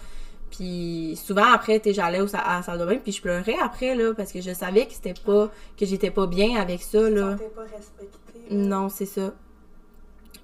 [0.57, 4.31] Puis souvent, après, j'allais à la salle de bain, puis je pleurais après, là, parce
[4.31, 5.51] que je savais que c'était pas...
[5.77, 7.37] que j'étais pas bien avec ça, là.
[7.37, 8.55] Tu pas respectée.
[8.55, 9.35] Non, c'est ça.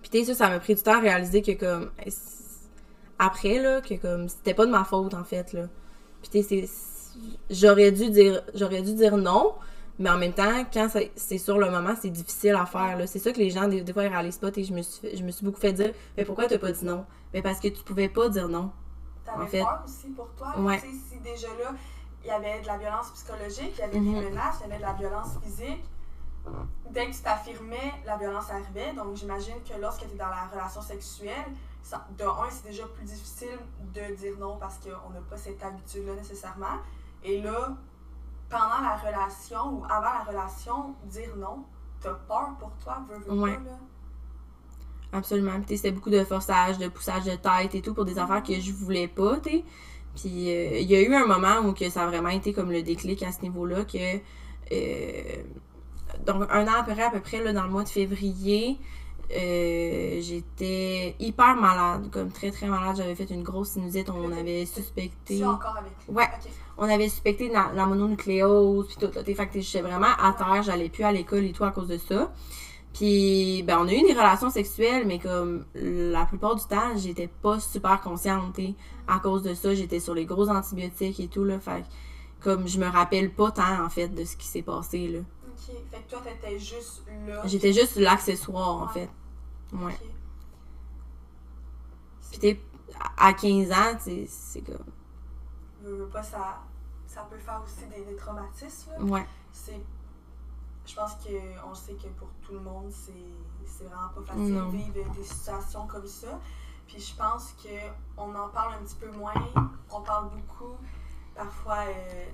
[0.03, 1.93] Puis tu sais, ça, ça m'a pris du temps à réaliser que, comme...
[3.21, 5.69] Après, là, que, comme, c'était pas de ma faute, en fait, là.
[6.23, 6.69] Puis tu sais,
[7.49, 8.43] j'aurais dû dire...
[8.55, 9.53] J'aurais dû dire non,
[10.01, 12.99] mais en même temps, quand c'est sur le moment, c'est difficile à faire.
[13.07, 14.51] C'est ça que les gens, des, fois, ils réalisent pas.
[14.57, 16.85] Et je me, suis, je me suis beaucoup fait dire Mais pourquoi t'as pas dit
[16.85, 18.73] non Mais parce que tu pouvais pas dire non.
[19.33, 19.63] T'avais en fait.
[19.63, 20.59] peur aussi pour toi.
[20.59, 20.79] Ouais.
[20.79, 21.73] Si déjà là,
[22.23, 24.31] il y avait de la violence psychologique, il y avait des mm-hmm.
[24.31, 25.85] menaces, il y avait de la violence physique.
[26.91, 28.93] Dès que tu t'affirmais, la violence arrivait.
[28.95, 31.47] Donc j'imagine que lorsque tu es dans la relation sexuelle,
[32.19, 36.15] de un, c'est déjà plus difficile de dire non parce qu'on n'a pas cette habitude-là
[36.15, 36.79] nécessairement.
[37.23, 37.77] Et là,
[38.49, 41.65] pendant la relation ou avant la relation, dire non,
[42.01, 43.79] t'as peur pour toi, veux, veux pas, là?
[45.13, 45.61] Absolument.
[45.67, 48.55] Puis c'était beaucoup de forçage, de poussage de tête et tout pour des affaires que
[48.61, 49.63] je voulais pas, tu
[50.15, 52.71] Puis euh, il y a eu un moment où que ça a vraiment été comme
[52.71, 54.17] le déclic à ce niveau-là que...
[54.73, 55.43] Euh,
[56.27, 58.79] donc un an après, à peu près, là, dans le mois de février,
[59.37, 62.97] euh, j'étais hyper malade, comme très très malade.
[62.97, 64.11] J'avais fait une grosse sinusite.
[64.11, 65.45] On avait suspecté.
[65.45, 66.29] encore avec Ouais.
[66.77, 69.13] On avait suspecté la, la mononucléose, puis tout.
[69.15, 69.23] Là.
[69.23, 70.63] Fait que j'étais vraiment à terre.
[70.63, 72.33] J'allais plus à l'école et tout à cause de ça.
[72.93, 77.29] Puis, ben, on a eu des relations sexuelles, mais comme la plupart du temps, j'étais
[77.29, 78.59] pas super consciente.
[79.07, 81.45] À cause de ça, j'étais sur les gros antibiotiques et tout.
[81.45, 81.85] Là, fait
[82.41, 85.09] comme je me rappelle pas tant, en fait, de ce qui s'est passé.
[85.09, 85.21] Là.
[85.21, 85.77] Ok.
[85.91, 87.43] Fait que toi, t'étais juste là.
[87.45, 89.11] J'étais juste l'accessoire, en fait.
[89.73, 89.97] Ouais.
[92.31, 92.61] Puis t'es
[93.17, 94.85] à 15 ans, c'est comme.
[95.83, 96.61] Je veux pas, ça,
[97.07, 98.91] ça peut faire aussi des, des traumatismes.
[99.01, 99.27] Ouais.
[99.53, 99.81] C'est.
[100.91, 105.13] Je pense qu'on sait que pour tout le monde, c'est vraiment pas facile de vivre
[105.15, 106.41] des situations comme ça.
[106.89, 109.35] Puis je pense qu'on en parle un petit peu moins.
[109.93, 110.77] On parle beaucoup
[111.37, 112.25] parfois euh,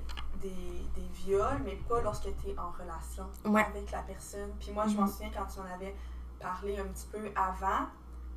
[0.41, 4.51] des, des, viols, mais pas lorsque tu es en relation avec la personne.
[4.59, 5.11] Puis moi, je m'en mm-hmm.
[5.11, 5.95] souviens quand tu en avais
[6.41, 7.87] parler un petit peu avant,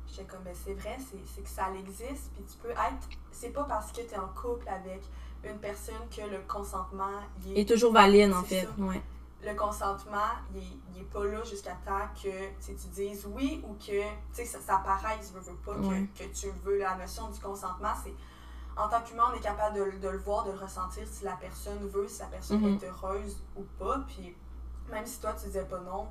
[0.06, 0.98] j'étais comme, ben, c'est vrai,
[1.34, 3.08] c'est que ça existe, puis tu peux être.
[3.32, 5.02] C'est pas parce que tu es en couple avec
[5.44, 7.20] une personne que le consentement.
[7.46, 8.68] Il est, toujours valide, en fait.
[8.76, 9.00] Ouais.
[9.42, 12.28] Le consentement, il est, pas là jusqu'à temps que
[12.64, 14.02] tu dises oui ou que
[14.44, 16.78] ça, ça paraisse, veux, veux pas, que, que, tu veux.
[16.78, 18.14] La notion du consentement, c'est.
[18.76, 21.36] En tant qu'humain, on est capable de, de, le voir, de le ressentir si la
[21.36, 22.82] personne veut, si la personne mm-hmm.
[22.82, 23.98] est heureuse ou pas.
[24.06, 24.36] Puis
[24.90, 26.08] même si toi, tu disais pas non,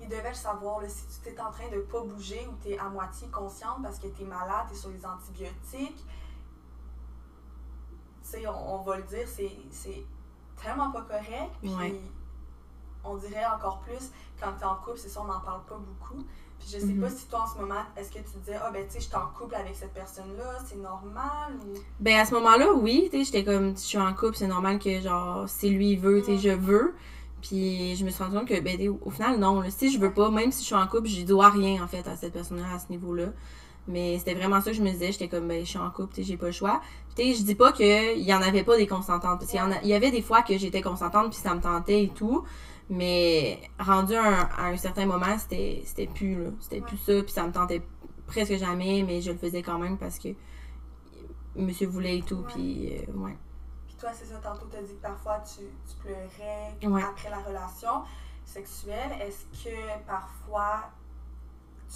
[0.00, 0.80] il devait le savoir.
[0.88, 3.98] si tu es en train de pas bouger ou tu es à moitié consciente parce
[3.98, 6.04] que tu es malade, tu es sur les antibiotiques,
[8.46, 10.04] on, on va le dire, c'est
[10.62, 11.52] tellement pas correct.
[11.60, 12.00] Puis
[13.04, 14.10] on dirait encore plus
[14.40, 16.24] quand tu es en couple, c'est ça, on n'en parle pas beaucoup.
[16.58, 17.16] Puis je sais pas mm-hmm.
[17.16, 19.14] si toi en ce moment, est-ce que tu disais, ah ben tu sais, je suis
[19.14, 21.78] en couple avec cette personne-là, c'est normal ou?
[22.00, 24.78] Ben à ce moment-là, oui, tu sais, j'étais comme, je suis en couple, c'est normal
[24.78, 26.94] que genre, si lui veut, tu sais, je veux.
[27.40, 29.62] Puis je me suis rendu compte que, ben, au final, non.
[29.70, 32.06] si je veux pas, même si je suis en couple, je dois rien, en fait,
[32.06, 33.28] à cette personne-là à ce niveau-là.
[33.88, 35.12] Mais c'était vraiment ça que je me disais.
[35.12, 36.82] J'étais comme, ben, je suis en couple, tu sais, j'ai pas le choix.
[37.14, 39.38] Puis, tu sais, je dis pas qu'il y en avait pas des consentantes.
[39.40, 41.54] Parce qu'il y, en a- il y avait des fois que j'étais consentante, puis ça
[41.54, 42.44] me tentait et tout.
[42.88, 46.50] Mais rendu à un, à un certain moment, c'était plus, là.
[46.60, 47.82] C'était plus ça, puis ça me tentait
[48.26, 50.28] presque jamais, mais je le faisais quand même parce que
[51.56, 53.36] monsieur voulait et tout, puis euh, ouais.
[53.86, 57.02] Puis toi, c'est ça, tantôt, tu as dit que parfois tu, tu pleurais Ouais.
[57.02, 58.02] après la relation
[58.44, 59.10] sexuelle.
[59.20, 59.74] Est-ce que
[60.06, 60.90] parfois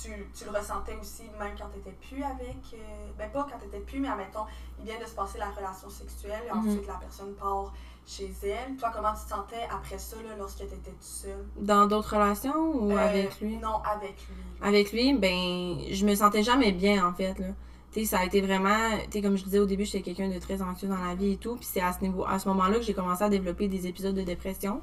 [0.01, 2.57] tu, tu le ressentais aussi même quand tu n'étais plus avec.
[2.75, 2.77] euh,
[3.19, 4.45] ben, pas quand tu n'étais plus, mais admettons,
[4.79, 6.67] il vient de se passer la relation sexuelle et Mhm.
[6.69, 7.73] ensuite la personne part
[8.07, 8.77] chez elle.
[8.77, 11.45] Toi, comment tu te sentais après ça, là, lorsque tu étais toute seule?
[11.57, 13.57] Dans d'autres relations ou Euh, avec lui?
[13.57, 14.35] Non, avec lui.
[14.61, 17.49] Avec lui, ben, je me sentais jamais bien, en fait, là.
[17.93, 20.29] Tu sais, ça a été vraiment, tu sais, comme je disais au début, j'étais quelqu'un
[20.29, 22.49] de très anxieux dans la vie et tout, puis c'est à ce niveau, à ce
[22.49, 24.81] moment-là que j'ai commencé à développer des épisodes de dépression,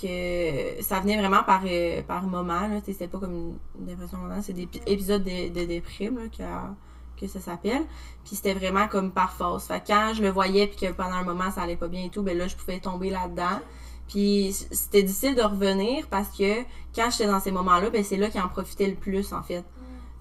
[0.00, 4.52] que ça venait vraiment par, euh, par moment, c'était pas comme une dépression momentanée, c'est
[4.52, 7.82] des pi- épisodes de, de déprime, là, que, que ça s'appelle,
[8.24, 9.66] puis c'était vraiment comme par force.
[9.68, 12.04] Fait que quand je le voyais, puis que pendant un moment, ça allait pas bien
[12.04, 13.60] et tout, ben là, je pouvais tomber là-dedans.
[14.08, 16.60] Puis c'était difficile de revenir parce que
[16.94, 19.64] quand j'étais dans ces moments-là, ben c'est là qu'il en profitait le plus en fait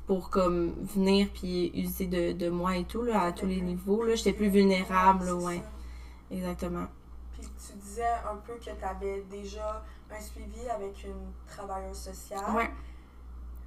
[0.08, 4.04] pour comme venir puis user de, de moi et tout là, à tous les niveaux
[4.06, 5.62] là, j'étais plus vulnérable là, ouais,
[6.32, 6.86] exactement.
[7.66, 12.44] Tu disais un peu que tu avais déjà un suivi avec une travailleuse sociale.
[12.56, 12.70] Ouais.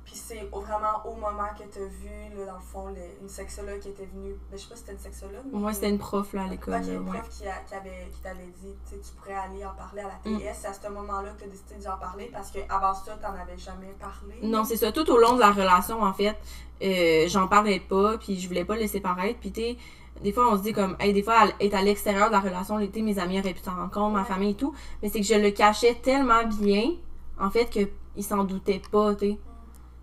[0.05, 3.29] Puis c'est vraiment au moment que tu as vu, là, dans le fond, le- une
[3.29, 4.37] sexologue qui était venue.
[4.51, 5.43] Ben, je sais pas si c'était une sexologue.
[5.53, 7.19] mais- Moi, c'était une prof là à l'école, Ok, là, une ouais.
[7.19, 10.31] prof qui, a- qui avait, qui t'avait dit, tu pourrais aller en parler à la
[10.31, 10.39] Mm.
[10.39, 10.59] TS.
[10.61, 13.35] C'est à ce moment-là que tu as décidé d'en parler parce qu'avant ça, tu n'en
[13.35, 14.39] avais jamais parlé?
[14.43, 14.93] Non, c'est ça.
[14.93, 16.37] Tout au long de la relation, en fait,
[16.83, 19.41] euh, j'en parlais pas, puis je voulais pas le laisser paraître.
[19.41, 19.77] Puis, tu
[20.23, 22.41] des fois, on se dit comme, hey, des fois, elle est à l'extérieur de la
[22.41, 24.75] relation, sais, mes amis auraient pu s'en rendre compte, ma famille et tout.
[25.03, 26.93] Mais c'est que je le cachais tellement bien,
[27.39, 29.39] en fait, qu'ils s'en doutaient pas, tu sais.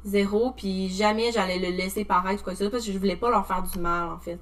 [0.06, 3.16] Zéro, puis jamais j'allais le laisser paraître quoi que ce soit, parce que je voulais
[3.16, 4.40] pas leur faire du mal, en fait.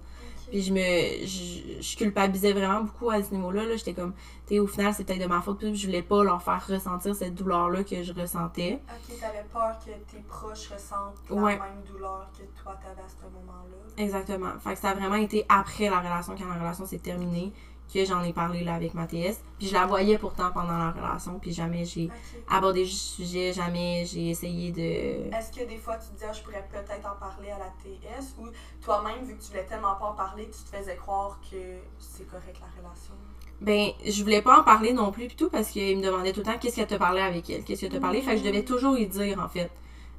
[0.52, 3.64] Puis je me je, je culpabilisais vraiment beaucoup à ce niveau-là.
[3.64, 3.78] Là.
[3.78, 4.14] J'étais comme,
[4.46, 5.60] tu sais, au final, c'est peut-être de ma faute.
[5.60, 8.82] Puis je voulais pas leur faire ressentir cette douleur-là que je ressentais.
[8.90, 13.24] Ok, t'avais peur que tes proches ressentent la même douleur que toi t'avais à ce
[13.24, 14.04] moment-là.
[14.04, 14.60] Exactement.
[14.60, 17.54] Fait que ça a vraiment été après la relation, quand la relation s'est terminée,
[17.94, 19.42] que j'en ai parlé là avec ma TS.
[19.58, 22.10] Puis je la voyais pourtant pendant la relation, puis jamais j'ai
[22.50, 25.36] abordé le sujet, jamais j'ai essayé de...
[25.36, 28.36] Est-ce que des fois tu te disais, je pourrais peut-être en parler à la TS
[28.40, 28.48] ou
[28.82, 31.58] toi-même, vu que tu voulais tellement pas en parler, tu te faisais croire que
[32.00, 33.14] c'est correct la relation?
[33.60, 36.40] Ben, je voulais pas en parler non plus, pis tout, parce qu'il me demandait tout
[36.40, 38.22] le temps qu'est-ce que t'as parlé avec elle, qu'est-ce que t'as parlé?
[38.22, 39.70] Fait que je devais toujours y dire, en fait,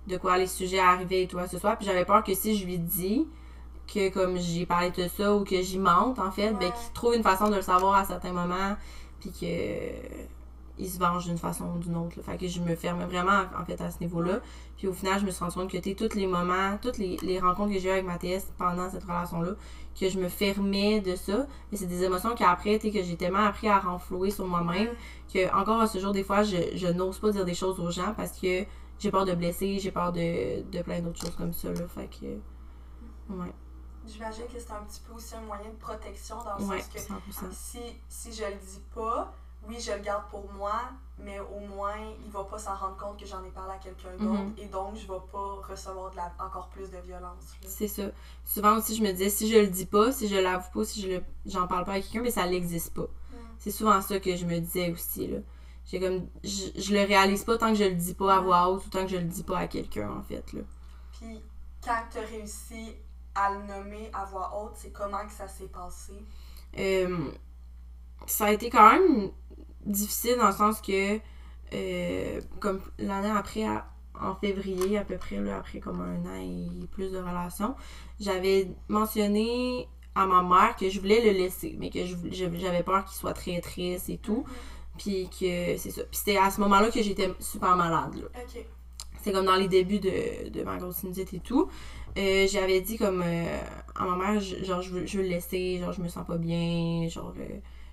[0.06, 1.76] de quoi les sujets arrivaient et tout, ce soir.
[1.76, 3.26] Puis j'avais peur que si je lui dis
[3.86, 6.72] que comme j'ai parlé de ça ou que j'y mente, en fait, ben Ouais.
[6.72, 8.76] qu'il trouve une façon de le savoir à certains moments,
[9.20, 10.24] puis que euh,
[10.78, 12.16] il se venge d'une façon ou d'une autre.
[12.16, 12.22] là.
[12.22, 14.40] Fait que je me fermais vraiment, en fait, à ce niveau-là.
[14.78, 16.96] Puis au final, je me suis rendu compte que, tu sais, tous les moments, toutes
[16.98, 19.52] les, les rencontres que j'ai eues avec ma TS pendant cette relation-là,
[20.00, 21.46] que je me fermais de ça.
[21.70, 24.88] Mais c'est des émotions qu'après, tu sais, que j'ai tellement appris à renflouer sur moi-même,
[25.32, 27.90] que encore à ce jour, des fois, je, je n'ose pas dire des choses aux
[27.90, 28.64] gens parce que
[28.98, 31.86] j'ai peur de blesser, j'ai peur de, de plein d'autres choses comme ça, là.
[31.94, 32.26] Fait que,
[33.34, 33.52] ouais,
[34.06, 36.88] J'imagine que c'est un petit peu aussi un moyen de protection dans le ouais, sens
[36.92, 37.52] que 100%.
[37.52, 39.32] si, si je le dis pas,
[39.68, 40.74] oui, je le garde pour moi,
[41.18, 44.10] mais au moins, il va pas s'en rendre compte que j'en ai parlé à quelqu'un
[44.18, 44.54] d'autre Mhm.
[44.58, 47.44] et donc je vais pas recevoir de la, encore plus de violence.
[47.64, 48.02] C'est ça.
[48.44, 51.00] Souvent aussi, je me disais, si je le dis pas, si je l'avoue pas, si
[51.02, 53.06] je j'en parle pas avec quelqu'un, mais ça n'existe pas.
[53.58, 55.38] C'est souvent ça que je me disais aussi, là.
[55.86, 58.68] J'ai comme, je, je le réalise pas tant que je le dis pas à voix
[58.68, 60.62] haute ou tant que je le dis pas à quelqu'un, en fait, là.
[61.12, 61.40] Puis
[61.84, 62.96] quand tu as réussi
[63.34, 66.12] à le nommer à voix haute, c'est comment que ça s'est passé?
[66.78, 67.30] Euh,
[68.26, 69.30] ça a été quand même
[69.84, 71.18] difficile dans le sens que,
[71.72, 73.66] euh, comme l'année après,
[74.20, 77.74] en février à peu près, là, après comme un an et plus de relation,
[78.20, 83.16] j'avais mentionné à ma mère que je voulais le laisser, mais que j'avais peur qu'il
[83.16, 84.44] soit très triste et tout.
[84.98, 86.02] Puis que c'est ça.
[86.04, 88.42] Puis c'était à ce moment-là que j'étais super malade, là.
[89.22, 91.70] C'est comme dans les débuts de, de ma grosse sinusite et tout.
[92.18, 93.58] Euh, j'avais dit comme euh,
[93.94, 96.26] à ma mère, je- genre, je veux, je veux le laisser, genre, je me sens
[96.26, 97.44] pas bien, genre, euh,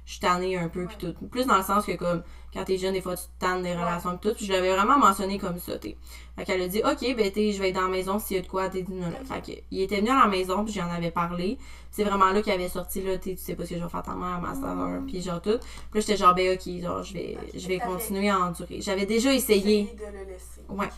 [0.05, 1.13] je suis tannée un peu, puis tout.
[1.27, 3.73] Plus dans le sens que, comme, quand t'es jeune, des fois, tu te tannes des
[3.75, 4.36] relations, pis tout.
[4.36, 5.95] Puis je l'avais vraiment mentionné comme ça, t'sais.
[6.36, 8.39] Fait qu'elle a dit, OK, ben, t'sais, je vais être dans la maison s'il y
[8.39, 9.19] a de quoi, t'es dit, non, là.
[9.23, 11.58] Fait que, il était venu à la maison, puis j'en avais parlé.
[11.91, 13.89] C'est vraiment là qu'il avait sorti, là, t'sais, tu sais pas ce que je vais
[13.89, 15.60] faire ta mère, ma soeur, puis genre tout.
[15.60, 18.82] Puis là, j'étais genre, ben, OK, genre, je vais, je vais continuer à endurer.
[18.82, 19.84] J'avais déjà essayé.
[19.95, 20.62] De le laisser.
[20.69, 20.89] Ouais.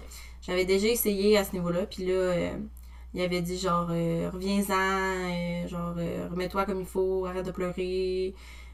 [0.42, 2.52] J'avais déjà essayé à ce niveau-là, puis là, euh,
[3.14, 7.52] il avait dit genre, euh, reviens-en, euh, genre, euh, remets-toi comme il faut, arrête de
[7.52, 8.34] pleurer,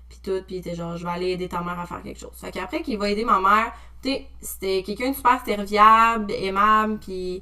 [0.09, 2.19] puis tout, puis il était genre, je vais aller aider ta mère à faire quelque
[2.19, 2.31] chose.
[2.35, 6.99] Fait qu'après qu'il va aider ma mère, tu sais, c'était quelqu'un de super serviable, aimable,
[6.99, 7.41] puis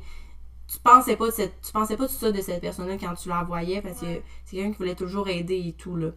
[0.68, 3.30] tu pensais pas de cette, tu pensais pas tout ça de cette personne-là quand tu
[3.30, 6.10] la voyais parce que c'est quelqu'un qui voulait toujours aider et tout là.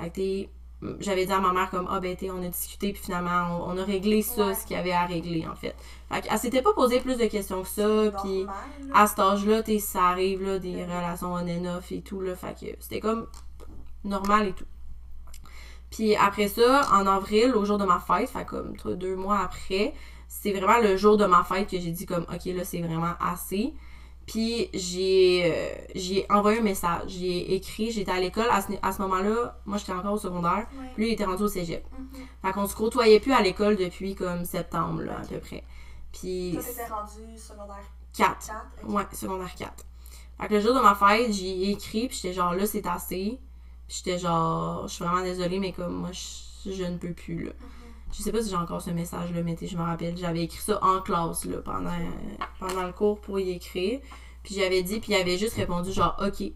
[0.00, 0.48] Fait que t'es-
[1.00, 3.72] j'avais dit à ma mère comme ah ben t'es, on a discuté puis finalement on,
[3.72, 4.54] on a réglé ça Ouais.
[4.54, 5.74] ce qu'il y avait à régler en fait.
[6.10, 8.46] Fait qu'elle s'était pas posé plus de questions que ça puis
[8.92, 10.84] à cet âge-là t'es ça arrive là des Ouais.
[10.84, 13.26] relations on and off et tout là fait que c'était comme
[14.04, 14.64] normal et tout.
[15.90, 19.92] Puis après ça, en avril, au jour de ma fête, fait comme deux mois après,
[20.26, 23.12] c'est vraiment le jour de ma fête que j'ai dit comme ok là c'est vraiment
[23.20, 23.74] assez.
[24.26, 28.92] Puis j'ai euh, j'ai envoyé un message, j'ai écrit, j'étais à l'école à ce, à
[28.92, 30.86] ce moment-là, moi j'étais encore au secondaire, Ouais.
[30.96, 31.84] lui il était rendu au cégep.
[31.98, 32.08] Mhm.
[32.44, 35.64] Fait qu'on se côtoyait plus à l'école depuis comme septembre là, à peu près.
[36.12, 37.82] Puis Toi, t'étais rendu secondaire
[38.16, 38.46] 4.
[38.46, 38.88] 4.
[38.92, 39.72] Ouais, secondaire 4.
[40.40, 43.40] Fait que le jour de ma fête, j'ai écrit, puis j'étais genre là c'est assez.
[43.88, 47.46] Puis j'étais genre je suis vraiment désolée mais comme moi je, je ne peux plus
[47.46, 47.52] là.
[48.12, 50.60] Je sais pas si j'ai encore ce message là, mais je me rappelle, j'avais écrit
[50.60, 51.90] ça en classe là pendant
[52.58, 54.00] pendant le cours pour y écrire.
[54.42, 56.52] Puis j'avais dit puis il avait juste répondu genre OK.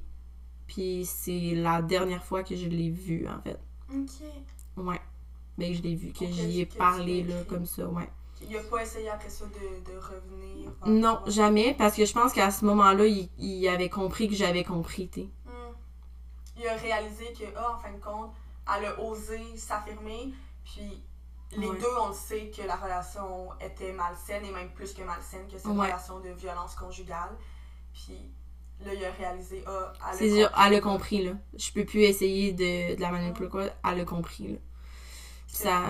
[0.66, 3.58] Puis c'est la dernière fois que je l'ai vu en fait.
[3.90, 4.84] Ok.
[4.84, 5.00] Ouais.
[5.56, 8.10] Ben je l'ai vu que j'y ai que tu parlé là comme ça, ouais.
[8.42, 10.70] Il a pas essayé après ça de, de revenir.
[10.84, 14.62] Non, jamais parce que je pense qu'à ce moment-là, il, il avait compris que j'avais
[14.62, 15.30] compris, t'sais.
[15.46, 15.72] Hmm.
[16.58, 18.32] Il a réalisé que, ah, en fin de compte,
[18.76, 21.02] elle a osé s'affirmer, puis
[21.52, 21.78] les Ouais.
[21.78, 25.58] deux, on le sait que la relation était malsaine, et même plus que malsaine, que
[25.58, 25.86] c'est une Ouais.
[25.86, 27.30] relation de violence conjugale.
[27.94, 28.30] Puis
[28.84, 30.66] là, il a réalisé, ah, elle C'est a sûr, compris.
[30.66, 31.32] elle a compris, là.
[31.56, 33.64] Je peux plus essayer de, de la manipuler, quoi.
[33.84, 34.58] Elle a compris, là.
[35.46, 35.82] Ça...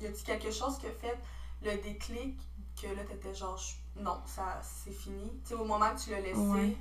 [0.00, 1.18] Y a-t-il quelque chose qui a fait
[1.62, 2.38] le déclic
[2.80, 3.58] que là, t'étais genre,
[3.98, 5.40] non, ça, c'est fini?
[5.44, 6.76] Tu sais, au moment que tu l'as laissé, Ouais.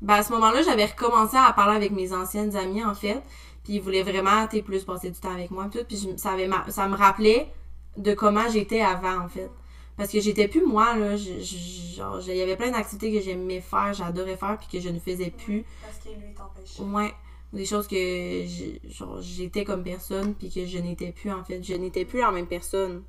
[0.00, 3.20] Ben, à ce moment-là, j'avais recommencé à parler avec mes anciennes amies, en fait.
[3.64, 5.84] Puis ils voulaient vraiment, t'es plus passer du temps avec moi, tout.
[5.86, 7.52] Puis je- ça, avait ma- ça me rappelait
[7.96, 9.50] de comment j'étais avant, en fait.
[9.96, 11.16] Parce que j'étais plus moi, là.
[11.16, 14.80] Je- je- genre, il y avait plein d'activités que j'aimais faire, j'adorais faire, puis que
[14.80, 15.64] je ne faisais plus.
[15.82, 16.82] parce qu'il lui t'empêchait.
[16.82, 17.12] Ouais.
[17.52, 17.96] Des choses que
[19.20, 21.62] j'étais comme personne, puis que je n'étais plus, en fait.
[21.62, 23.02] Je n'étais plus la même personne.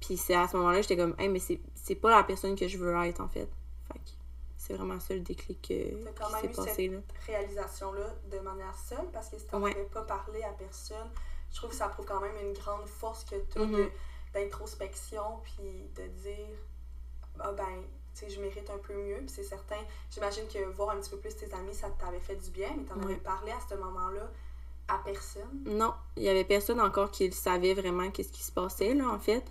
[0.00, 2.66] Puis c'est à ce moment-là, j'étais comme, hey, mais c'est c'est pas la personne que
[2.68, 3.48] je veux être, en fait.
[4.66, 6.98] C'est vraiment ça le déclic que, T'as quand qui même eu passé, là.
[7.26, 9.72] réalisation-là de manière seule parce que si t'en Ouais.
[9.72, 11.10] avais pas parlé à personne,
[11.50, 13.90] je trouve que ça prouve quand même une grande force que tu Mhm.
[14.32, 16.56] d'introspection puis de dire
[17.40, 17.82] ah ben
[18.14, 19.76] tu sais je mérite un peu mieux puis c'est certain
[20.10, 22.84] j'imagine que voir un petit peu plus tes amis ça t'avait fait du bien mais
[22.84, 23.04] t'en Ouais.
[23.04, 24.30] avais parlé à ce moment-là
[24.88, 25.62] à personne?
[25.66, 29.08] Non, il y avait personne encore qui le savait vraiment qu'est-ce qui se passait, là,
[29.08, 29.42] en fait.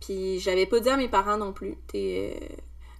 [0.00, 1.76] Puis j'avais pas dit à mes parents non plus.
[1.86, 2.56] T'es, euh,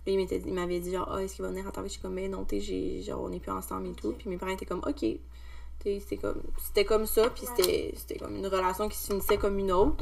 [0.07, 1.91] là, il m'avait dit, genre, ah, est-ce qu'il va venir ta fête?
[1.91, 4.13] J'étais comme, mais non, t'es, genre, on n'est plus ensemble et tout.
[4.13, 5.05] Puis mes parents étaient comme, ok.
[5.85, 9.59] C'était comme, c'était comme ça, puis c'était, c'était comme une relation qui se finissait comme
[9.59, 9.97] une autre.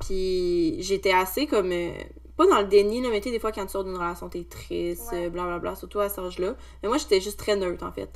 [0.00, 1.92] Puis j'étais assez comme, euh,
[2.36, 4.28] pas dans le déni, là, mais tu sais, des fois, quand tu sors d'une relation,
[4.28, 5.26] t'es triste, Ouais.
[5.26, 6.56] euh, blablabla, surtout à cet âge-là.
[6.82, 8.10] Mais moi, j'étais juste très neutre, en fait.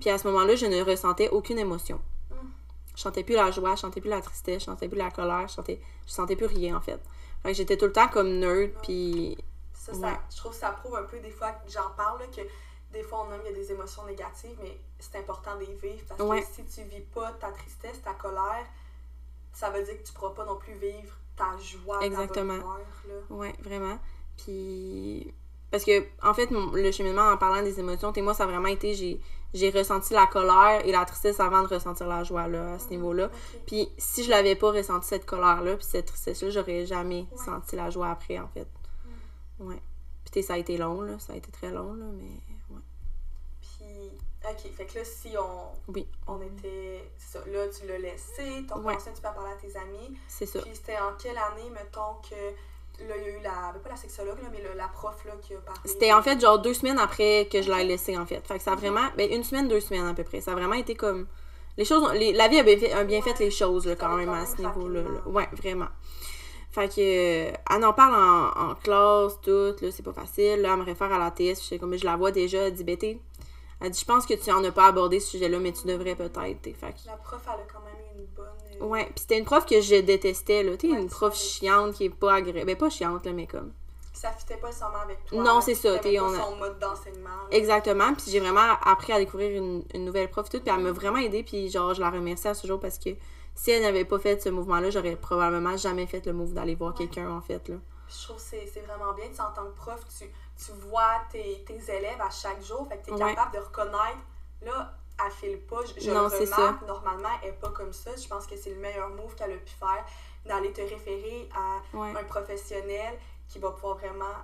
[0.00, 1.98] Puis à ce moment-là, je ne ressentais aucune émotion.
[2.30, 2.34] Mm.
[2.94, 5.48] Je sentais plus la joie, je sentais plus la tristesse, je sentais plus la colère,
[5.48, 7.00] je sentais, je sentais plus rien en fait.
[7.42, 9.36] Fait que j'étais tout le temps comme neutre, puis
[9.82, 12.26] ça, ça je trouve que ça prouve un peu des fois que j'en parle là,
[12.28, 12.42] que
[12.92, 15.74] des fois on nomme il y a des émotions négatives mais c'est important de les
[15.74, 16.42] vivre parce Ouais.
[16.42, 18.66] que si tu vis pas ta tristesse ta colère
[19.52, 22.58] ça veut dire que tu pourras pas non plus vivre ta joie Exactement.
[22.58, 23.98] ta bonne ouais, vraiment.
[24.36, 25.32] Puis
[25.70, 28.68] parce que en fait, mon- le cheminement en parlant des émotions, moi, ça a vraiment
[28.68, 29.18] été, j'ai,
[29.54, 32.88] j'ai ressenti la colère et la tristesse avant de ressentir la joie là, à ce
[32.88, 33.26] niveau-là.
[33.26, 33.60] Ok.
[33.66, 37.38] Puis si je l'avais pas ressenti cette colère-là, puis cette tristesse-là, j'aurais jamais Ouais.
[37.44, 38.68] senti la joie après en fait.
[39.62, 39.80] Ouais.
[40.24, 42.24] Puis tu ça a été long là, ça a été très long là, mais
[42.74, 42.80] ouais.
[43.60, 44.10] Puis,
[44.48, 47.04] ok, fait que là, si on, Oui, on était.
[47.18, 48.82] C'est ça, là, tu l'as laissé, t'as Ouais.
[48.84, 50.16] commencé un petit peu à parler à tes amis.
[50.28, 50.60] c'est ça.
[50.60, 52.34] Puis, c'était en quelle année, mettons, que.
[53.08, 53.72] Là, il y a eu la.
[53.72, 55.80] ben, Pas la sexologue, là, mais le- la prof, là, qui a parlé?
[55.86, 58.46] C'était en fait genre deux semaines après que je l'ai laissé en fait.
[58.46, 59.08] Fait que ça a vraiment.
[59.16, 60.40] Ben une semaine, deux semaines à peu près.
[60.42, 61.26] Ça a vraiment été comme.
[61.78, 62.02] Les choses.
[62.04, 64.28] ont- les- la vie a bien fait, a bien fait les choses là, quand même
[64.28, 65.00] à ce niveau-là.
[65.02, 65.26] là.
[65.26, 65.88] Ouais, vraiment.
[66.72, 66.94] Fait que.
[66.98, 70.62] euh, elle en parle en, en classe, tout, là, c'est pas facile.
[70.62, 71.60] Là, elle me réfère à la TS.
[71.62, 72.58] Je sais comme je la vois déjà.
[72.66, 73.20] Elle dit, ben, t'es-
[73.80, 76.14] Elle dit, je pense que tu en as pas abordé ce sujet-là, mais tu devrais
[76.14, 76.62] peut-être.
[76.62, 78.46] Fait La prof, elle a quand même une bonne.
[78.80, 80.72] euh, Ouais, puis c'était une prof que je détestais, là.
[80.72, 82.66] Ouais, une prof chiante qui est pas agréable.
[82.66, 83.72] Ben, pas chiante, là, mais comme.
[84.14, 85.42] Ça fitait pas nécessairement avec toi.
[85.42, 87.28] Non, c'est ça, pas on a- son mode d'enseignement.
[87.28, 87.48] là.
[87.50, 88.14] Exactement.
[88.14, 90.62] Puis j'ai vraiment appris à découvrir une, une nouvelle prof et tout.
[90.64, 91.42] Puis elle m'a vraiment aidée.
[91.42, 93.10] Puis genre, je la remercie à ce jour parce que
[93.54, 96.92] si elle n'avait pas fait ce mouvement-là, j'aurais probablement jamais fait le move d'aller voir
[96.92, 96.98] Ouais.
[96.98, 97.68] quelqu'un, en fait.
[97.68, 97.76] Là.
[98.08, 99.26] Je trouve que c'est vraiment bien.
[99.34, 100.24] Tu en tant que prof, tu,
[100.64, 102.86] tu vois tes, tes élèves à chaque jour.
[102.88, 103.34] Fait que tu es Ouais.
[103.34, 104.18] capable de reconnaître,
[104.62, 104.92] là,
[105.24, 105.80] elle file pas.
[105.86, 108.10] Je, je Non, le remarque, normalement, elle est pas comme ça.
[108.16, 110.04] Je pense que c'est le meilleur move qu'elle a pu faire,
[110.44, 112.12] d'aller te référer à Ouais.
[112.18, 114.34] un professionnel qui va pouvoir vraiment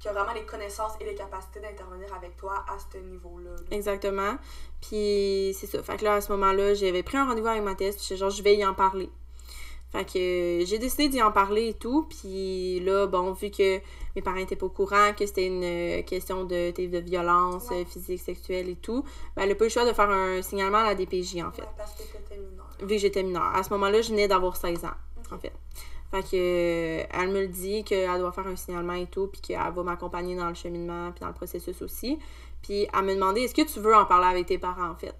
[0.00, 3.50] qui a vraiment les connaissances et les capacités d'intervenir avec toi à ce niveau-là.
[3.50, 3.56] là.
[3.70, 4.36] Exactement.
[4.80, 5.82] Puis c'est ça.
[5.82, 8.30] Fait que là, à ce moment-là, j'avais pris un rendez-vous avec ma thèse, puis genre,
[8.30, 9.10] je vais y en parler.
[9.92, 12.06] Fait que euh, j'ai décidé d'y en parler et tout.
[12.08, 13.78] Puis là, bon, vu que
[14.16, 17.82] mes parents étaient pas au courant, que c'était une euh, question de, de violence Ouais.
[17.82, 19.04] euh, physique, sexuelle et tout,
[19.36, 21.50] ben, elle a pas eu le choix de faire un signalement à la DPJ, en
[21.50, 21.62] fait.
[21.62, 22.68] Ouais, parce que t'étais mineur.
[22.80, 23.50] Vu que j'étais mineure.
[23.54, 24.94] À ce moment-là, je venais d'avoir 16 ans,
[25.32, 25.52] en fait.
[26.10, 29.72] Fait que, elle me le dit qu'elle doit faire un signalement et tout, puis qu'elle
[29.72, 32.18] va m'accompagner dans le cheminement, puis dans le processus aussi.
[32.62, 35.14] Puis elle me demandait est-ce que tu veux en parler avec tes parents, en fait?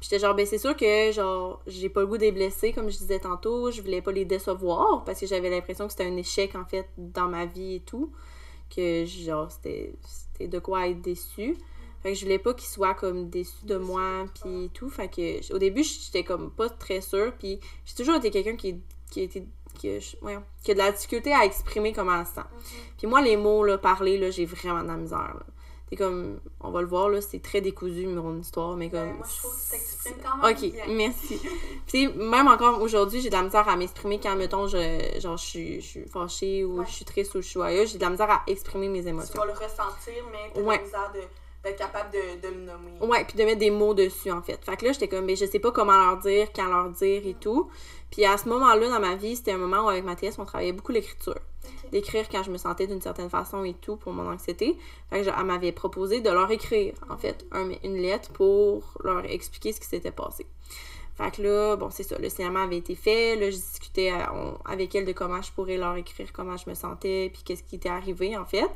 [0.00, 2.72] Puis j'étais genre, ben c'est sûr que, genre, j'ai pas le goût de les blesser,
[2.72, 3.70] comme je disais tantôt.
[3.70, 6.88] Je voulais pas les décevoir, parce que j'avais l'impression que c'était un échec, en fait,
[6.98, 8.10] dans ma vie et tout.
[8.74, 11.56] Que, genre, c'était c'était de quoi être déçu.
[12.02, 14.90] Fait que je voulais pas qu'ils soient comme déçus de moi, puis tout.
[14.90, 18.80] Fait que, au début, j'étais comme pas très sûre, puis j'ai toujours été quelqu'un qui,
[19.10, 22.26] qui a été qui a, ouais, qui a de la difficulté à exprimer comment elle
[22.26, 22.46] se sent.
[22.98, 25.36] Puis moi, les mots, là, parler, là, j'ai vraiment de la misère.
[25.90, 29.00] C'est comme, on va le voir, là, c'est très décousu, mon histoire, mais comme...
[29.10, 30.84] Ben, moi, je trouve que tu t'exprimes quand même Ok, bien.
[30.88, 31.40] merci.
[31.86, 35.44] Puis même encore aujourd'hui, j'ai de la misère à m'exprimer quand, mettons, je, genre, je
[35.44, 36.86] suis, je suis fâchée ou Ouais.
[36.88, 37.92] je suis triste ou je suis joyeuse.
[37.92, 39.38] J'ai de la misère à exprimer mes Tu émotions.
[39.38, 40.78] vas le ressentir, mais t'as Ouais.
[40.78, 41.20] la misère de-
[41.64, 42.92] d'être capable de, de le nommer.
[43.00, 44.64] Ouais, puis de mettre des mots dessus, en fait.
[44.64, 47.22] Fait que là, j'étais comme, mais je sais pas comment leur dire, quand leur dire
[47.26, 47.68] et tout.
[48.10, 50.72] Puis à ce moment-là, dans ma vie, c'était un moment où, avec Mathias, on travaillait
[50.72, 51.38] beaucoup l'écriture.
[51.90, 54.76] D'écrire quand je me sentais d'une certaine façon et tout pour mon anxiété.
[55.10, 58.94] Fait que je- elle m'avait proposé de leur écrire, en fait, un- une lettre pour
[59.02, 60.46] leur expliquer ce qui s'était passé.
[61.16, 63.36] Fait que là, bon, c'est ça, le signalement avait été fait.
[63.36, 66.68] Là, je discutais euh, on- avec elle de comment je pourrais leur écrire, comment je
[66.68, 68.68] me sentais, puis qu'est-ce qui était arrivé, en fait.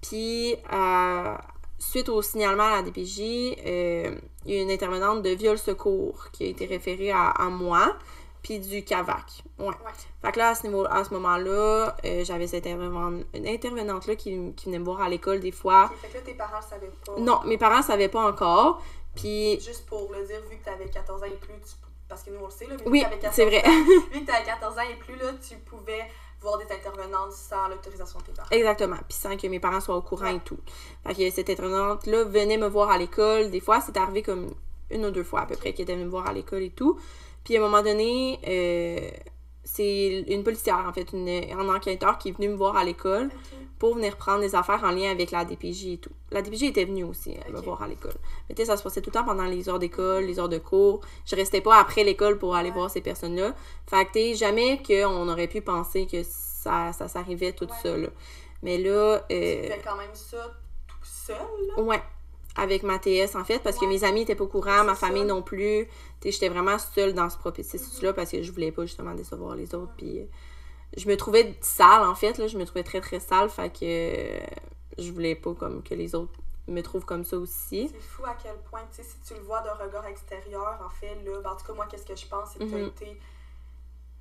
[0.00, 1.34] Puis, euh,
[1.78, 3.20] suite au signalement à la DPJ,
[3.66, 4.14] euh,
[4.44, 7.96] il y a une intervenante de viol secours qui a été référée à, à moi,
[8.42, 9.42] puis du CAVAC.
[9.58, 9.74] Ouais.
[10.22, 14.14] Fait que là, à ce, niveau, à ce moment-là, euh, j'avais cette intervenante- une intervenante-là
[14.16, 15.90] qui, qui venait me voir à l'école des fois.
[15.92, 17.14] Ok, fait que là, tes parents le savaient pas.
[17.18, 18.80] Non, mes parents savaient pas encore.
[19.14, 21.74] Puis, Juste pour le dire, vu que t'avais 14 ans et plus, tu-
[22.08, 23.62] parce que nous on le sait, là, mais vu oui, que t'avais 14 c'est vrai.
[24.12, 26.04] vu que t'avais 14 ans et plus, là, tu pouvais
[26.46, 28.48] voir des intervenantes sans l'autorisation de tes parents.
[28.50, 28.96] Exactement.
[29.08, 30.36] Puis sans que mes parents soient au courant Ouais.
[30.36, 30.58] et tout.
[31.06, 33.50] Fait que cette intervenante-là venait me voir à l'école.
[33.50, 34.50] Des fois, c'est arrivé comme
[34.90, 36.70] une ou deux fois à peu près qu'elle était venue me voir à l'école et
[36.70, 36.98] tout.
[37.44, 39.10] Puis à un moment donné, euh,
[39.68, 43.30] c'est une policière, en fait, une, un enquêteur qui est venu me voir à l'école
[43.80, 46.12] pour venir prendre des affaires en lien avec la DPJ et tout.
[46.30, 47.64] La DPJ était venue aussi euh, me Ok.
[47.64, 48.14] voir à l'école.
[48.48, 50.48] Mais tu sais, ça se passait tout le temps pendant les heures d'école, les heures
[50.48, 51.00] de cours.
[51.26, 52.74] Je restais pas après l'école pour aller Ouais.
[52.76, 53.54] voir ces personnes-là.
[53.90, 57.96] Fait que tu sais, jamais qu'on aurait pu penser que ça, ça s'arrivait tout Ouais.
[57.98, 58.08] là.
[58.62, 60.38] Mais là, Tu euh, fais quand même ça
[60.88, 61.36] tout seul,
[61.76, 61.82] là?
[61.82, 62.02] ouais,
[62.56, 65.22] avec ma TS en fait, parce que mes amis étaient pas au courant, ma famille
[65.22, 65.28] ça.
[65.28, 65.86] non plus.
[66.24, 69.92] J'étais vraiment seule dans ce processus-là parce que je voulais pas justement décevoir les autres.
[69.96, 70.24] Puis euh,
[70.96, 73.78] je me trouvais sale en fait, là, je me trouvais très très sale, fait que
[73.82, 74.46] euh,
[74.98, 76.32] je voulais pas comme que les autres
[76.68, 77.88] me trouvent comme ça aussi.
[77.92, 80.88] C'est fou à quel point, tu sais, si tu le vois d'un regard extérieur, en
[80.88, 82.86] fait, là, ben, en tout cas, moi, qu'est-ce que je pense, c'est que tu Mhm.
[82.86, 83.20] été,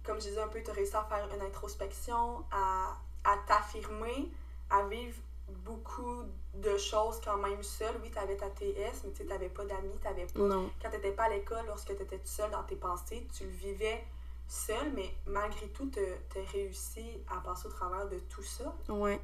[0.03, 4.29] comme je disais un peu, tu as réussi à faire une introspection, à, à t'affirmer,
[4.69, 5.17] à vivre
[5.49, 6.23] beaucoup
[6.55, 7.95] de choses quand même seule.
[8.01, 10.39] Oui, tu avais ta TS, mais tu sais, t'avais pas d'amis, t'avais pas...
[10.39, 10.69] Non.
[10.81, 14.03] Quand t'étais pas à l'école, lorsque tu étais seule dans tes pensées, tu le vivais
[14.47, 18.73] seule, mais malgré tout, tu as réussi à passer au travers de tout ça.
[18.89, 19.19] Ouais.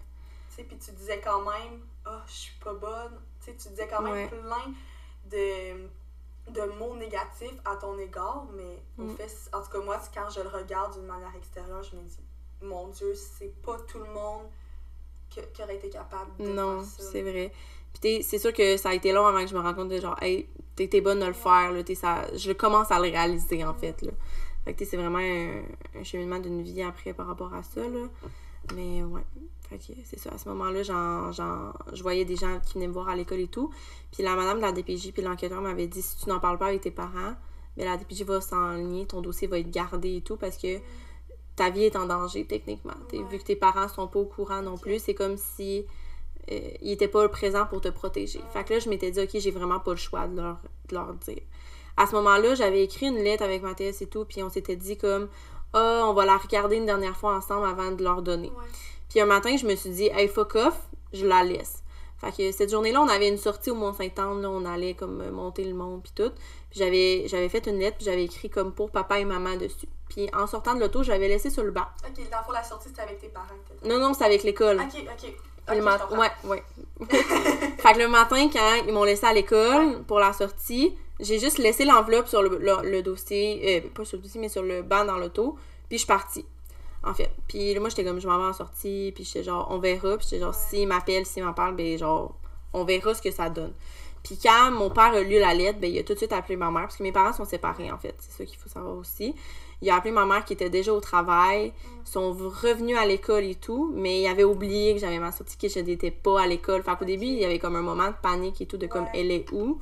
[0.49, 3.19] Tu sais, puis tu disais quand même, ah, je suis pas bonne.
[3.39, 4.27] Tu sais, tu disais quand même Ouais.
[4.27, 4.73] plein
[5.25, 5.87] de,
[6.51, 9.15] de mots négatifs à ton égard, mais au Mm.
[9.17, 12.19] fait, en tout cas, moi, quand je le regarde d'une manière extérieure, je me dis,
[12.61, 14.43] mon Dieu, c'est pas tout le monde
[15.35, 17.03] que- qui aurait été capable de Non, faire ça.
[17.11, 17.51] c'est vrai.
[18.01, 19.99] Puis c'est sûr que ça a été long avant que je me rende compte de
[19.99, 23.73] genre, hey, t'es bonne de le faire, là, ça, je commence à le réaliser en
[23.73, 24.11] fait, là.
[24.65, 25.61] Fait que c'est vraiment un,
[25.99, 28.07] un cheminement d'une vie après par rapport à ça, là.
[28.75, 29.21] Mais ouais,
[29.69, 30.29] fait que c'est ça.
[30.33, 33.71] À ce moment-là, je voyais des gens qui venaient me voir à l'école et tout.
[34.11, 36.67] Puis la madame de la DPJ puis l'enquêteur m'avait dit, si tu n'en parles pas
[36.67, 37.35] avec tes parents,
[37.77, 40.77] mais la DPJ va s'enligner, ton dossier va être gardé et tout parce que
[41.61, 42.95] ta vie est en danger techniquement.
[43.13, 43.21] Ouais.
[43.29, 45.85] Vu que tes parents sont pas au courant non plus, c'est comme si
[46.51, 48.41] euh, ils étaient pas présents pour te protéger.
[48.51, 50.57] Fait que là, je m'étais dit, OK, j'ai vraiment pas le choix de leur,
[50.89, 51.43] de leur dire.
[51.97, 54.75] À ce moment-là, j'avais écrit une lettre avec ma thèse et tout, puis on s'était
[54.75, 55.27] dit comme,
[55.73, 58.49] ah, on va la regarder une dernière fois ensemble avant de leur donner.
[58.49, 58.71] Ouais.
[59.07, 61.80] Puis un matin, je me suis dit, hey, fuck off, je la laisse.
[62.21, 65.31] Fait que cette journée-là, on avait une sortie au Mont-Saint-Anne, là, on allait comme euh,
[65.31, 66.29] monter le mont puis tout.
[66.69, 69.87] Puis j'avais, j'avais fait une lettre, puis j'avais écrit comme pour papa et maman dessus.
[70.09, 71.85] Puis en sortant de l'auto, j'avais laissé sur le banc.
[72.07, 73.47] Ok, dans le fond, la sortie, c'était avec tes parents.
[73.85, 74.77] Non, non, c'était avec l'école.
[74.79, 75.33] Ok, ok.
[75.69, 76.19] Le Ok, mat- je comprends.
[76.21, 76.63] ouais, ouais.
[77.77, 81.57] fait que le matin, quand ils m'ont laissé à l'école pour la sortie, j'ai juste
[81.59, 84.81] laissé l'enveloppe sur le, le- le dossier, euh, pas sur le dossier, mais sur le
[84.81, 85.55] banc dans l'auto,
[85.87, 86.45] puis je suis partie.
[87.03, 87.31] En fait.
[87.47, 90.17] Puis là, moi, j'étais comme, je m'en vais en sortie, puis j'étais genre, on verra.
[90.17, 92.35] Puis j'étais genre, s'il m'appelle, s'il m'en parle, ben genre,
[92.73, 93.73] on verra ce que ça donne.
[94.23, 96.55] Puis quand mon père a lu la lettre, ben il a tout de suite appelé
[96.55, 98.15] ma mère, parce que mes parents sont séparés, en fait.
[98.19, 99.35] C'est ça qu'il faut savoir aussi.
[99.81, 101.73] Il a appelé ma mère qui était déjà au travail,
[102.05, 105.57] ils sont revenus à l'école et tout, mais il avait oublié que j'avais ma sortie,
[105.57, 106.83] que je n'étais pas à l'école.
[106.83, 109.07] Fait qu'au début, il y avait comme un moment de panique et tout, de comme,
[109.15, 109.79] elle est où?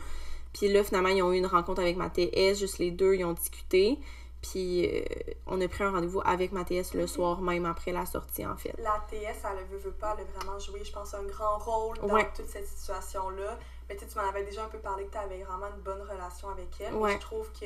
[0.54, 3.26] Puis là, finalement, ils ont eu une rencontre avec ma TS, juste les deux, ils
[3.26, 4.00] ont discuté.
[4.42, 5.04] Puis euh,
[5.48, 8.56] on a pris un rendez-vous avec ma TS le soir même après la sortie, en
[8.56, 8.74] fait.
[8.78, 11.98] La TS, elle ne veut, pas, elle a vraiment joué, je pense, un grand rôle
[11.98, 13.58] dans toute cette situation-là.
[13.90, 16.50] Mais tu m'en avais déjà un peu parlé que tu avais vraiment une bonne relation
[16.50, 16.94] avec elle.
[16.94, 17.16] Ouais.
[17.16, 17.66] je trouve que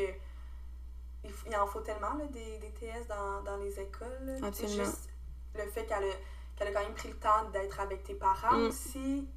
[1.47, 4.39] il, en faut tellement là, des, des, TS dans, dans les écoles.
[4.41, 4.83] Absolument.
[4.83, 5.09] Juste
[5.55, 6.13] le fait qu'elle a,
[6.55, 8.67] qu'elle a quand même pris le temps d'être avec tes parents mm.
[8.67, 9.27] aussi.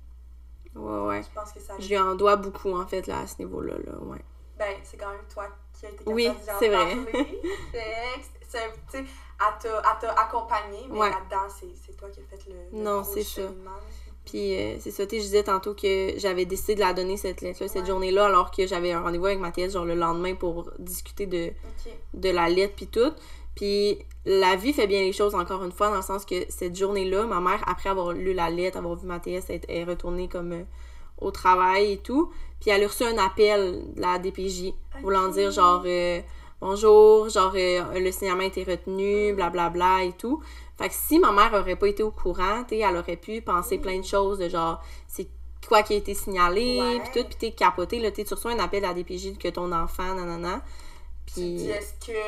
[0.75, 1.23] Ouais, ouais.
[1.23, 1.75] Je pense que ça.
[1.79, 4.23] Je lui en dois beaucoup, en fait, là, à ce niveau-là, là, ouais.
[4.59, 5.49] Ben, c'est quand même toi
[5.79, 6.97] qui a été capable oui, c'est vrai.
[7.73, 13.05] c'est, tu sais, elle t'a accompagné, mais là-dedans, c'est toi qui as fait le, non,
[13.05, 13.43] c'est ça.
[14.25, 17.69] Puis euh, c'est ça, je disais tantôt que j'avais décidé de la donner cette lettre-là,
[17.69, 21.27] cette journée-là, alors que j'avais un rendez-vous avec ma thèse, genre le lendemain, pour discuter
[21.27, 21.53] de,
[22.13, 23.13] de la lettre, puis tout.
[23.55, 26.77] Puis la vie fait bien les choses, encore une fois, dans le sens que cette
[26.77, 30.29] journée-là, ma mère, après avoir lu la lettre, avoir vu ma thèse, elle est retournée
[30.29, 30.63] comme euh,
[31.19, 32.33] au travail et tout.
[32.61, 36.21] Puis elle a reçu un appel de la DPJ, voulant dire genre euh,
[36.61, 40.43] bonjour, genre le signalement a été retenu, blablabla bla, bla, et tout.
[40.79, 43.79] Fait que si ma mère aurait pas été au courant, tu elle aurait pu penser
[43.79, 45.29] plein de choses de genre, c'est
[45.67, 48.85] quoi qui a été signalé, puis tout, puis t'es capoté, là, tu reçois un appel
[48.85, 50.63] à la DPJ que ton enfant, nanana.
[51.27, 51.67] Puis.
[51.69, 52.19] est-ce que.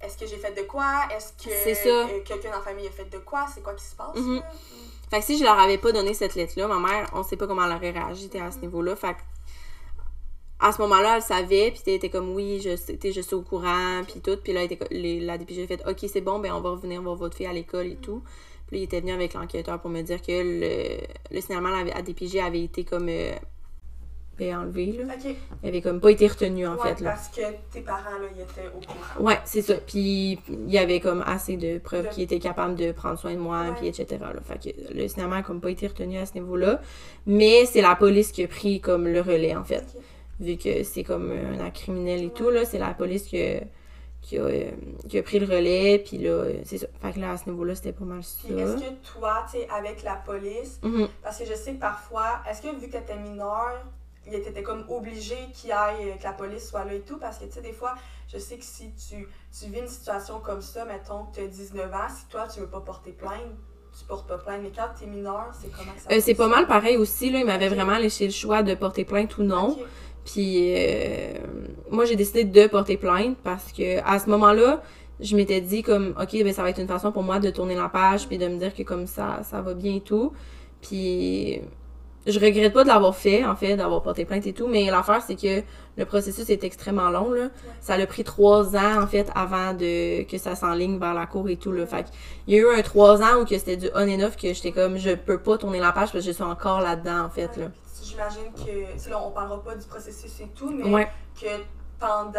[0.00, 1.06] Est-ce que j'ai fait de quoi?
[1.16, 3.46] Est-ce que euh, quelqu'un dans la famille a fait de quoi?
[3.52, 4.16] C'est quoi qui se passe?
[4.16, 4.42] Mm-hmm.
[5.12, 7.46] Fait que si je leur avais pas donné cette lettre-là, ma mère, on sait pas
[7.46, 8.96] comment elle aurait réagi à ce niveau-là.
[8.96, 9.18] Fait que
[10.58, 14.22] à ce moment-là, elle savait, puis était comme oui, je, je suis au courant, puis
[14.22, 14.38] tout.
[14.42, 17.16] Puis là, les, la DPJ a fait ok, c'est bon, ben on va revenir voir
[17.16, 18.22] votre fille à l'école et tout.
[18.68, 22.46] Puis il était venu avec l'enquêteur pour me dire que le, le signalement à la
[22.46, 23.10] avait été comme.
[23.10, 23.34] Euh,
[24.50, 25.14] ben, enlevé, là.
[25.62, 27.00] Il avait comme pas été retenu, en fait.
[27.00, 27.10] Là.
[27.10, 29.26] Parce que tes parents, là, ils étaient au courant.
[29.28, 29.74] Ouais, c'est ça.
[29.74, 33.38] Puis il y avait comme assez de preuves qu'ils étaient capables de prendre soin de
[33.38, 34.06] moi, puis etc.
[34.20, 34.40] Là.
[34.42, 36.80] Fait que le signalement a comme pas été retenu à ce niveau-là.
[37.26, 39.84] Mais c'est la police qui a pris comme le relais, en fait
[40.42, 43.60] vu que c'est comme un acte criminel et tout, là, c'est la police qui a,
[44.20, 46.86] qui, a, pris le relais, puis là, c'est ça.
[47.00, 48.48] Fait que là, à ce niveau-là, c'était pas mal ça.
[48.48, 51.08] est-ce que toi, tu sais, avec la police, mm-hmm.
[51.22, 53.84] parce que je sais que parfois, est-ce que vu que t'étais mineur,
[54.26, 57.44] il était comme obligé qu'il aille, que la police soit là et tout, parce que,
[57.44, 57.94] tu sais, des fois,
[58.32, 61.46] je sais que si tu, tu vis une situation comme ça, mettons que tu as
[61.48, 63.52] 19 ans, si toi, tu veux pas porter plainte,
[63.98, 64.60] tu portes pas plainte.
[64.62, 67.40] Mais quand t'es mineur, c'est comment ça euh, C'est pas mal pareil aussi, là.
[67.40, 69.76] Il m'avait vraiment laissé le choix de porter plainte ou non.
[70.24, 71.34] Puis euh,
[71.90, 74.82] moi, j'ai décidé de porter plainte parce que à ce moment-là,
[75.20, 77.74] je m'étais dit comme, OK, ben, ça va être une façon pour moi de tourner
[77.74, 80.32] la page puis de me dire que comme ça, ça va bien et tout.
[80.80, 81.60] Puis
[82.26, 85.22] je regrette pas de l'avoir fait, en fait, d'avoir porté plainte et tout, mais l'affaire,
[85.26, 85.62] c'est que
[85.96, 87.48] le processus est extrêmement long, là.
[87.80, 91.48] Ça a pris trois ans, en fait, avant de que ça s'enligne vers la cour
[91.48, 91.86] et tout, là.
[91.86, 92.06] Fait
[92.46, 94.52] il y a eu un trois ans où que c'était du on and off que
[94.52, 97.30] j'étais comme, je peux pas tourner la page parce que je suis encore là-dedans, en
[97.30, 97.66] fait, là
[98.12, 101.08] j'imagine que, là, on parlera pas du processus et tout, mais
[101.40, 101.46] que
[101.98, 102.32] pendant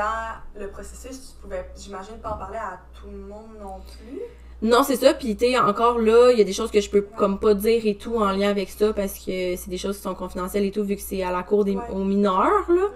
[0.55, 4.21] le processus, tu pouvais, j'imagine, pas en parler à tout le monde non plus?
[4.63, 5.13] Non, c'est ça.
[5.13, 7.85] Puis, tu encore là, il y a des choses que je peux comme pas dire
[7.85, 10.71] et tout en lien avec ça parce que c'est des choses qui sont confidentielles et
[10.71, 12.87] tout, vu que c'est à la cour des aux mineurs, là.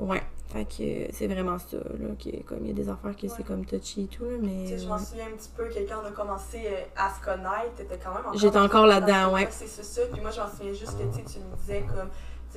[0.00, 0.10] Mm.
[0.10, 0.22] Ouais.
[0.54, 2.08] Fait que c'est vraiment ça, là,
[2.46, 4.78] comme il y a des affaires que c'est comme touchy et tout, là, mais...
[4.78, 8.14] je m'en souviens un petit peu, quelqu'un a commencé euh, à se connaître, t'étais quand
[8.14, 8.38] même encore...
[8.38, 9.48] J'étais encore là-dedans, ouais.
[9.50, 12.08] C'est ça, puis moi, je m'en souviens juste que, tu me disais, comme,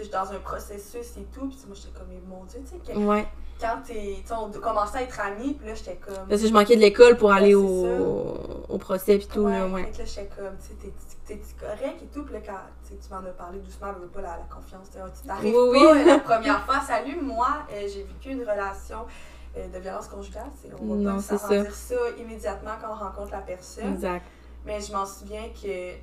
[0.03, 2.97] sais, dans un processus et tout, puis moi, j'étais comme, mon Dieu, tu sais, que...
[2.97, 3.27] Ouais
[3.59, 6.27] quand t'es, on commençait à être amis, puis là, j'étais comme.
[6.29, 9.67] Parce que je manquais de l'école pour aller au, au procès, puis tout, ouais, là,
[9.67, 9.83] ouais.
[9.83, 10.93] Là, j'étais comme, tu sais,
[11.25, 14.37] t'es correct et tout, puis là, quand tu m'en as parlé doucement, mais pas la,
[14.37, 16.05] la confiance, tu t'arrives oui, pas oui.
[16.05, 16.79] la première fois.
[16.81, 19.05] Salut, moi, euh, j'ai vécu une relation
[19.57, 21.47] euh, de violence conjugale, on va pas ça.
[21.49, 23.93] dire ça immédiatement quand on rencontre la personne.
[23.93, 24.25] Exact.
[24.65, 25.93] Mais je m'en souviens que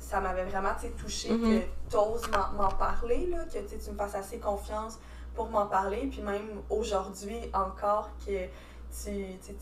[0.00, 1.60] ça m'avait vraiment touché mm-hmm.
[1.60, 4.98] que tu oses m'en parler, là, que tu me fasses assez confiance
[5.34, 6.08] pour m'en parler.
[6.10, 8.46] Puis même aujourd'hui encore que
[8.90, 9.10] tu,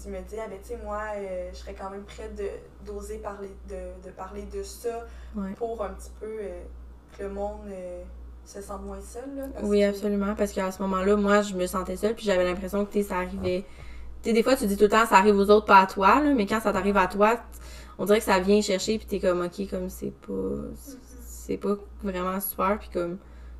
[0.02, 2.40] tu me dis, ah ben tu sais, moi, euh, je serais quand même prête
[2.86, 5.04] d'oser parler de, de, parler de ça
[5.56, 6.62] pour un petit peu euh,
[7.16, 8.02] que le monde euh,
[8.44, 9.36] se sente moins seul.
[9.36, 10.34] Là, oui, absolument.
[10.34, 13.64] Parce qu'à ce moment-là, moi, je me sentais seule, puis j'avais l'impression que ça arrivait.
[14.22, 15.86] Tu sais, des fois, tu dis tout le temps, ça arrive aux autres, pas à
[15.86, 17.36] toi, là, mais quand ça t'arrive à toi,
[17.98, 20.34] on dirait que ça vient chercher, puis t'es comme, ok, comme c'est pas.
[21.26, 23.16] C'est pas vraiment super, puis comme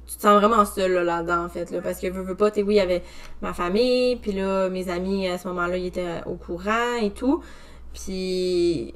[0.07, 1.71] tu te sens vraiment seul là-dedans, en fait.
[1.71, 3.03] Là, parce que veux, veux pas, tu oui, il y avait
[3.43, 7.43] ma famille, puis là, mes amis à ce moment-là, ils étaient au courant et tout.
[7.93, 8.95] Puis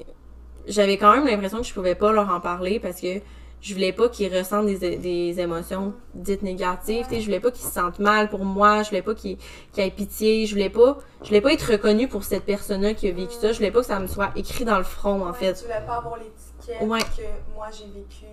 [0.67, 3.19] j'avais quand même l'impression que je pouvais pas leur en parler parce que
[3.63, 7.49] je voulais pas qu'ils ressentent des, des émotions dites négatives, tu sais, je voulais pas
[7.49, 9.37] qu'ils se sentent mal pour moi, je voulais pas qu'ils
[9.77, 13.13] aient pitié, je voulais pas je voulais pas être reconnue pour cette personne-là qui a
[13.13, 15.53] vécu ça, je voulais pas que ça me soit écrit dans le front en fait.
[15.53, 16.99] Tu voulais pas avoir l'étiquette Ouais.
[16.99, 18.25] que moi j'ai vécu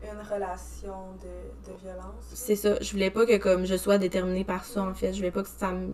[0.00, 2.24] une relation de, de violence.
[2.32, 5.16] C'est ça, je voulais pas que comme je sois déterminée par ça en fait, je
[5.18, 5.88] voulais pas que ça me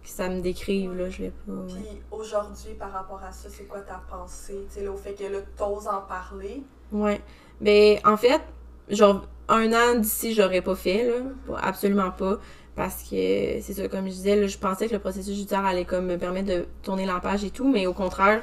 [0.00, 1.52] que ça me décrive là, je pas.
[1.52, 1.66] ouais.
[1.66, 4.66] Puis aujourd'hui, par rapport à ça, c'est quoi ta pensée?
[4.68, 6.62] Tu sais, là, au fait que là, t'oses en parler?
[6.92, 7.20] Ouais.
[7.60, 8.40] Ben, en fait,
[8.88, 11.56] genre, un an d'ici, j'aurais pas fait, là.
[11.62, 12.38] Absolument pas.
[12.76, 15.84] Parce que, c'est ça, comme je disais, là, je pensais que le processus judiciaire allait
[15.84, 18.42] comme me permettre de tourner la page et tout, mais au contraire,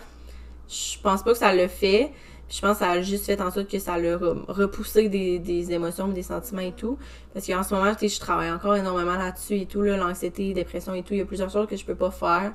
[0.67, 2.11] je pense pas que ça le fait.
[2.49, 5.39] Je pense que ça a juste fait en sorte que ça l'a re- repoussé des,
[5.39, 6.97] des émotions, des sentiments et tout.
[7.33, 10.53] Parce qu'en ce moment, tu sais, je travaille encore énormément là-dessus et tout, là, l'anxiété,
[10.53, 11.13] dépression et tout.
[11.13, 12.51] Il y a plusieurs choses que je peux pas faire.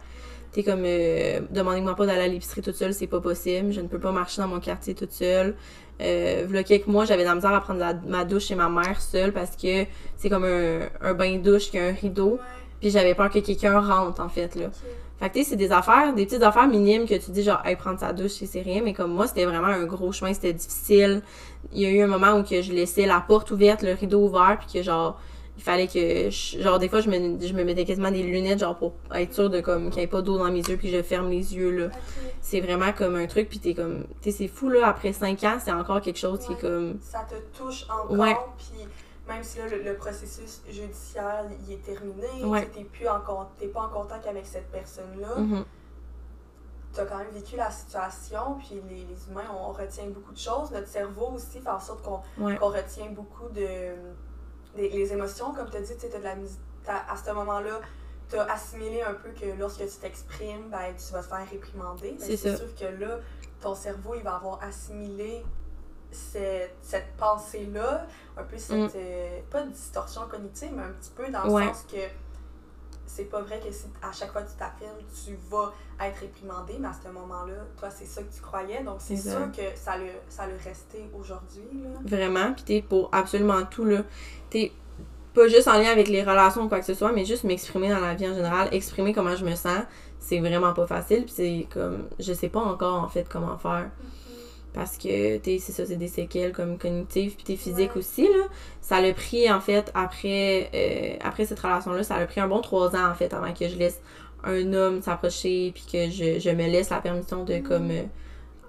[0.53, 3.73] Tu comme, euh, demandez-moi pas d'aller à l'épicerie toute seule, c'est pas possible.
[3.73, 5.57] Je ne peux pas marcher dans mon quartier toute seule.
[6.01, 9.01] Euh, quelques mois, j'avais de la misère à prendre la- ma douche chez ma mère
[9.01, 9.85] seule parce que
[10.17, 12.39] c'est comme un, un bain de douche qui a un rideau.
[12.81, 14.67] Puis j'avais peur que quelqu'un rentre, en fait, là.
[15.19, 17.61] Fait que, tu sais, c'est des affaires, des petites affaires minimes que tu dis, genre,
[17.67, 18.81] hey, prendre sa douche, c'est- c'est rien.
[18.83, 21.21] Mais comme moi, c'était vraiment un gros chemin, c'était difficile.
[21.75, 24.21] Il y a eu un moment où que je laissais la porte ouverte, le rideau
[24.27, 25.21] ouvert, puis que, genre,
[25.61, 28.61] il fallait que, je- genre, des fois, je me, je me mettais quasiment des lunettes,
[28.61, 30.89] genre, pour être sûre de, comme, qu'il n'y ait pas d'eau dans mes yeux, puis
[30.91, 31.89] je ferme les yeux, là.
[32.41, 35.59] C'est vraiment comme un truc, puis t'es comme, tu c'est fou, là, après cinq ans,
[35.63, 38.35] c'est encore quelque chose qui est comme, Ça te touche encore, Ouais.
[38.57, 38.87] puis
[39.29, 42.65] même si là, le, le processus judiciaire il est terminé, Ouais.
[42.75, 45.65] t'es plus en con- t'es pas en contact avec cette personne-là, mhm,
[46.95, 50.39] tu as quand même vécu la situation, puis les, les humains, on retient beaucoup de
[50.39, 50.71] choses.
[50.73, 52.21] Notre cerveau aussi fait en sorte qu'on
[52.57, 53.93] qu'on retient beaucoup de.
[54.77, 56.35] Les, les émotions, comme tu as dit, tu de la
[56.85, 57.81] t'as- à ce moment-là,
[58.29, 62.13] tu as assimilé un peu que lorsque tu t'exprimes, ben, tu vas te faire réprimander.
[62.13, 63.19] Ben, C'est sûr que là,
[63.61, 65.45] ton cerveau, il va avoir assimilé
[66.13, 68.07] cette, cette pensée-là,
[68.37, 68.77] un peu cette.
[68.77, 68.89] Mm.
[68.97, 71.67] euh, pas de distorsion cognitive, mais un petit peu dans le Ouais.
[71.69, 71.97] sens que
[73.15, 76.75] c'est pas vrai que si à chaque fois que tu t'affirmes, tu vas être réprimandé,
[76.79, 78.83] mais à ce moment-là, toi, c'est ça que tu croyais.
[78.85, 81.63] Donc, c'est sûr que ça le, ça le resté aujourd'hui.
[82.05, 84.03] vraiment, puis t'es pour absolument tout, là.
[84.49, 84.73] T'es
[85.35, 87.89] pas juste en lien avec les relations ou quoi que ce soit, mais juste m'exprimer
[87.89, 89.83] dans la vie en général, exprimer comment je me sens,
[90.19, 93.91] c'est vraiment pas facile, puis c'est comme, je sais pas encore, en fait, comment faire.
[94.73, 97.99] Parce que, sais, c'est ça, c'est des séquelles comme cognitives, puis t'es physique Ouais.
[97.99, 98.45] aussi, là.
[98.81, 102.61] Ça l'a pris, en fait, après, euh, après cette relation-là, ça a pris un bon
[102.61, 104.01] trois ans, en fait, avant que je laisse
[104.45, 108.05] un homme s'approcher, puis que je, je me laisse la permission de, comme, euh,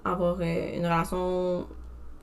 [0.04, 1.66] avoir euh, une relation,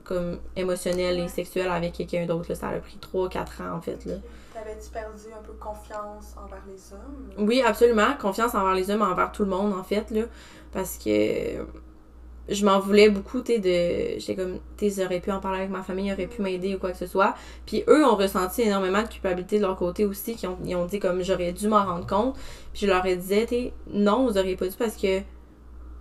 [0.04, 2.54] comme, émotionnelle et sexuelle avec quelqu'un d'autre, là.
[2.56, 4.16] Ça a pris trois, quatre ans, en fait, là.
[4.52, 7.48] T'avais-tu perdu un peu confiance envers les hommes?
[7.48, 8.14] Oui, absolument.
[8.20, 10.24] Confiance envers les hommes, envers tout le monde, en fait, là.
[10.70, 11.64] Parce que
[12.50, 14.18] je m'en voulais beaucoup, tu sais, de...
[14.18, 16.74] J'étais comme, tu sais, j'aurais pu en parler avec ma famille, ils auraient pu m'aider
[16.74, 17.34] ou quoi que ce soit.
[17.64, 20.86] Puis eux ont ressenti énormément de culpabilité de leur côté aussi, qui ont, ils ont
[20.86, 22.34] dit comme, j'aurais dû m'en rendre compte.
[22.72, 25.20] Puis je leur ai dit, tu sais, non, vous auriez pas dû parce que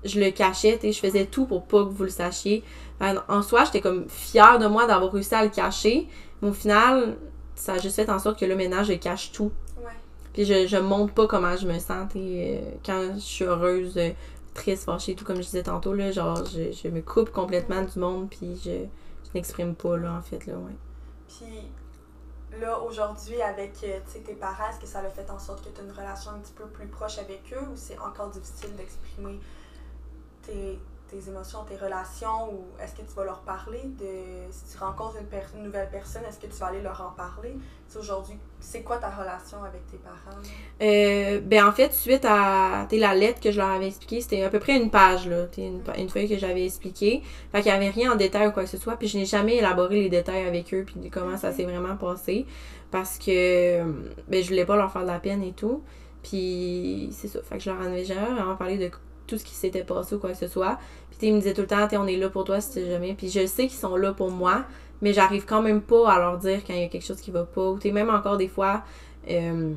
[0.04, 2.64] je le cachais, tu sais, je faisais tout pour pas que vous le sachiez.
[3.00, 6.08] Enfin, en soi, j'étais comme fière de moi d'avoir réussi à le cacher.
[6.42, 7.18] Mais au final,
[7.56, 9.52] ça a juste fait en sorte que maintenant, je cache tout.
[9.78, 9.92] Ouais.
[10.34, 13.98] Puis je, je montre pas comment je me sens, t'sais, euh, quand je suis heureuse,
[13.98, 14.12] euh,
[14.60, 18.00] triste, fâchée, tout comme je disais tantôt, là, genre, je, je me coupe complètement du
[18.00, 18.86] monde, puis je,
[19.26, 20.76] je n'exprime pas, là, en fait, là, ouais.
[21.28, 21.72] Puis
[22.60, 25.82] là, aujourd'hui, avec euh, tes parents, est-ce que ça a fait en sorte que tu
[25.82, 29.40] as une relation un petit peu plus proche avec eux ou c'est encore difficile d'exprimer
[30.42, 30.80] tes,
[31.10, 35.18] tes émotions, tes relations ou est-ce que tu vas leur parler de si tu rencontres
[35.20, 37.56] une, per- une nouvelle personne, est-ce que tu vas aller leur en parler?
[37.98, 40.38] Aujourd'hui, c'est quoi ta relation avec tes parents?
[40.82, 44.50] Euh, ben, en fait, suite à, la lettre que je leur avais expliquée, c'était à
[44.50, 47.24] peu près une page, là, une, une feuille que j'avais expliquée.
[47.52, 49.26] Fait qu'il y avait rien en détail ou quoi que ce soit, puis je n'ai
[49.26, 52.46] jamais élaboré les détails avec eux, puis comment ça s'est vraiment passé.
[52.92, 53.84] Parce que,
[54.28, 55.84] ben, je voulais pas leur faire de la peine et tout.
[56.22, 57.40] Puis, c'est ça.
[57.42, 58.92] Fait que je leur en avais jamais vraiment parlé de
[59.30, 60.80] tout ce qui s'était passé ou quoi que ce soit.
[61.12, 63.14] Puis, ils me disaient tout le temps, on est là pour toi si tu jamais.
[63.14, 64.66] Puis, je sais qu'ils sont là pour moi,
[65.02, 67.32] mais j'arrive quand même pas à leur dire quand il y a quelque chose qui
[67.32, 67.70] va pas.
[67.70, 68.84] Ou, même encore des fois,
[69.30, 69.74] euh,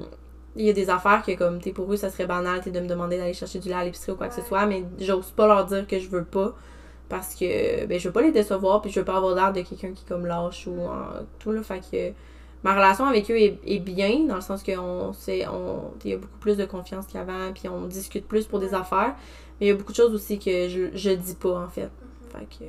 [0.57, 2.81] il y a des affaires que, comme, t'es pour eux, ça serait banal, t'es de
[2.81, 5.31] me demander d'aller chercher du lait à l'épicerie ou quoi que ce soit, mais j'ose
[5.31, 6.55] pas leur dire que je veux pas.
[7.09, 9.61] Parce que, ben, je veux pas les décevoir, puis je veux pas avoir l'air de
[9.61, 10.79] quelqu'un qui, comme, lâche ou
[11.39, 11.63] tout, là.
[11.63, 12.13] Fait que
[12.63, 16.15] ma relation avec eux est, est bien, dans le sens qu'on sait, on, il y
[16.15, 19.15] a beaucoup plus de confiance qu'avant, puis on discute plus pour des affaires.
[19.63, 21.83] Mais il y a beaucoup de choses aussi que je, je dis pas, en fait.
[21.83, 21.89] Mhm.
[22.33, 22.65] Fait que,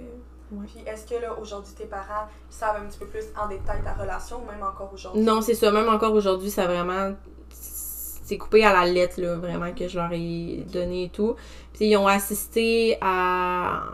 [0.67, 3.93] Puis est-ce que là, aujourd'hui, tes parents savent un petit peu plus en détail ta
[3.93, 5.19] relation ou même encore aujourd'hui?
[5.23, 5.71] non, c'est ça.
[5.71, 7.15] Même encore aujourd'hui, ça vraiment.
[7.49, 11.35] C'est coupé à la lettre, là, vraiment, que je leur ai donné et tout.
[11.73, 13.85] Puis ils ont assisté à.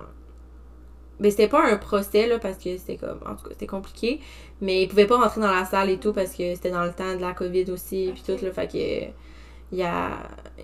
[1.22, 3.20] Ben, c'était pas un procès, là, parce que c'était comme.
[3.26, 4.20] En tout cas, c'était compliqué.
[4.60, 6.92] Mais ils pouvaient pas rentrer dans la salle et tout parce que c'était dans le
[6.92, 8.52] temps de la COVID aussi, puis tout, là.
[8.52, 9.29] Fait que.
[9.72, 10.10] Il y, a,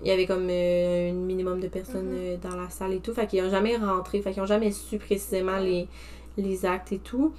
[0.02, 2.16] il y avait comme euh, un minimum de personnes Mhm.
[2.18, 3.14] euh, dans la salle et tout.
[3.14, 4.20] Fait qu'ils ont jamais rentré.
[4.20, 5.86] Fait qu'ils ont jamais su précisément les,
[6.36, 7.32] les actes et tout.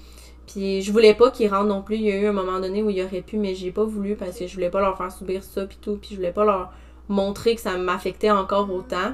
[0.48, 1.96] Puis je voulais pas qu'ils rentrent non plus.
[1.98, 4.16] Il y a eu un moment donné où il aurait pu, mais j'ai pas voulu
[4.16, 5.98] parce que je voulais pas leur faire subir ça puis tout.
[5.98, 6.72] Puis je voulais pas leur
[7.10, 9.14] montrer que ça m'affectait encore autant.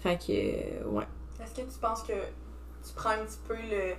[0.00, 1.04] Fait que, euh, ouais.
[1.42, 3.94] Est-ce que tu penses que tu prends un petit peu le.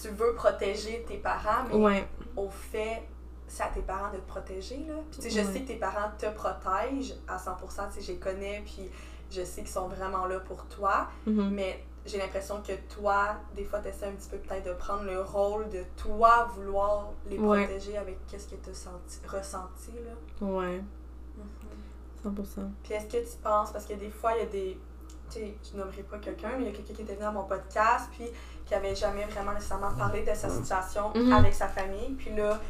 [0.00, 2.04] Tu veux protéger tes parents, mais Ouais,
[2.36, 3.02] au fait,
[3.54, 4.94] c'est à tes parents de te protéger, là.
[5.10, 8.12] Puis tu sais, je sais que tes parents te protègent à 100%, tu sais, je
[8.12, 8.90] les connais, puis
[9.30, 11.50] je sais qu'ils sont vraiment là pour toi, mhm.
[11.50, 15.04] mais j'ai l'impression que toi, des fois, tu essaies un petit peu peut-être de prendre
[15.04, 17.64] le rôle de toi vouloir les Ouais.
[17.66, 20.46] protéger avec qu'est-ce que tu as senti, ressenti, là.
[20.46, 20.82] ouais,
[22.24, 22.70] 100%.
[22.82, 24.78] Puis est-ce que tu penses, parce que des fois, il y a des.
[25.30, 27.30] Tu sais, je nommerai pas quelqu'un, mais il y a quelqu'un qui était venu à
[27.32, 28.26] mon podcast, puis
[28.66, 31.32] qui avait jamais vraiment nécessairement parlé de sa situation Mhm.
[31.32, 32.12] avec sa famille.
[32.18, 32.60] Puis là,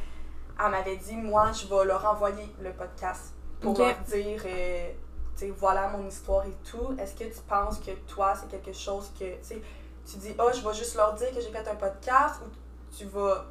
[0.62, 4.92] elle m'avait dit, moi, je vais leur envoyer le podcast pour leur dire, euh,
[5.36, 6.94] tu sais, voilà mon histoire et tout.
[6.98, 9.62] Est-ce que tu penses que toi, c'est quelque chose que, tu sais,
[10.06, 13.06] tu dis, oh, je vais juste leur dire que j'ai fait un podcast, ou tu
[13.06, 13.46] vas,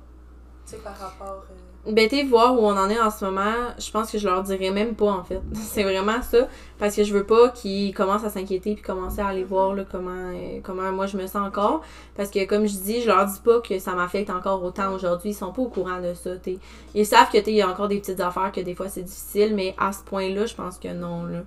[0.65, 1.43] tu sais, par rapport.
[1.51, 4.25] euh, Ben, t'es voir où on en est en ce moment, je pense que je
[4.25, 5.41] leur dirais même pas, en fait.
[5.53, 6.47] C'est vraiment ça.
[6.79, 9.83] Parce que je veux pas qu'ils commencent à s'inquiéter puis commencer à aller voir, là,
[9.89, 11.81] comment, euh, comment moi je me sens encore.
[12.15, 15.31] Parce que, comme je dis, je leur dis pas que ça m'affecte encore autant aujourd'hui.
[15.31, 16.57] Ils sont pas au courant de ça, t'sais.
[16.95, 19.53] Ils savent que, il y a encore des petites affaires que des fois c'est difficile,
[19.53, 21.41] mais à ce point-là, je pense que non, là.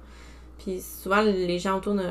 [0.59, 2.03] Puis souvent, les gens autour ne...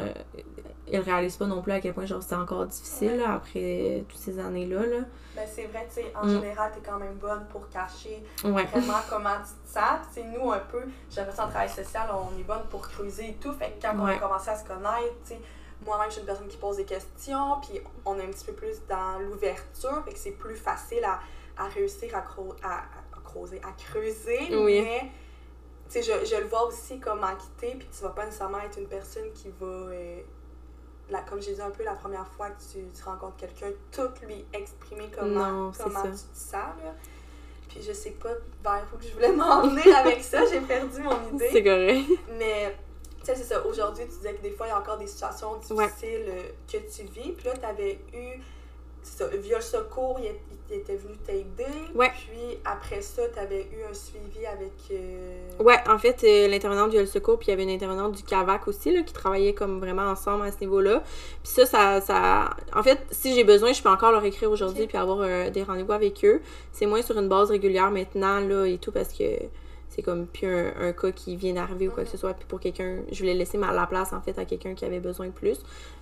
[0.87, 4.19] Ils réalisent pas non plus à quel point, genre, c'est encore difficile, là, après toutes
[4.19, 4.97] ces années-là, là.
[5.35, 6.29] Ben, c'est vrai, tu sais, en Mm.
[6.29, 8.63] général, t'es quand même bonne pour cacher Ouais.
[8.65, 9.99] vraiment comment tu te sens.
[10.13, 13.33] Sais, nous, un peu, j'ai l'impression en travail social, on est bonne pour creuser et
[13.35, 13.51] tout.
[13.53, 15.39] Fait que quand on a commencé à se connaître, tu sais,
[15.85, 18.53] moi-même, je suis une personne qui pose des questions, puis on est un petit peu
[18.53, 21.19] plus dans l'ouverture, fait que c'est plus facile à,
[21.57, 24.55] à réussir à, creu- à, à creuser, à creuser.
[24.55, 24.81] Oui.
[24.83, 25.11] Mais,
[25.89, 28.59] tu sais, je, je le vois aussi comme en quitter, puis tu vas pas nécessairement
[28.61, 29.65] être une personne qui va.
[29.65, 30.21] euh,
[31.09, 34.09] la, comme j'ai dit un peu la première fois que tu, tu rencontres quelqu'un, tout
[34.25, 36.09] lui exprimer comment, Non, c'est comment ça.
[36.09, 36.53] tu te sens.
[36.83, 36.93] Là.
[37.69, 38.29] Puis je sais pas
[38.63, 41.63] vers où je voulais m'en venir avec ça, j'ai perdu mon C'est idée.
[41.63, 42.09] correct.
[42.39, 42.75] Mais
[43.19, 43.65] tu sais, c'est ça.
[43.65, 46.77] Aujourd'hui, tu disais que des fois, il y a encore des situations difficiles euh, que
[46.77, 47.31] tu vis.
[47.33, 48.39] Puis là, tu avais eu.
[49.07, 50.31] Ça, via secours, il,
[50.71, 51.71] il était venu t'aider.
[51.93, 52.09] Ouais.
[52.09, 54.73] Puis après ça, tu avais eu un suivi avec.
[54.91, 58.23] euh, Ouais, en fait, euh, l'intervenante du Secours, puis il y avait une intervenante du
[58.23, 61.03] CAVAC aussi, là, qui travaillait comme vraiment ensemble à ce niveau-là.
[61.43, 62.49] Puis ça, ça, ça...
[62.73, 65.61] En fait, si j'ai besoin, je peux encore leur écrire aujourd'hui puis avoir euh, des
[65.61, 66.41] rendez-vous avec eux.
[66.71, 69.23] C'est moins sur une base régulière maintenant, là, et tout, parce que
[69.95, 72.33] c'est comme plus un, un cas qui vient d'arriver ou quoi que ce soit.
[72.33, 74.99] Puis pour quelqu'un, je voulais laisser ma, la place, en fait, à quelqu'un qui avait
[74.99, 75.59] besoin de plus.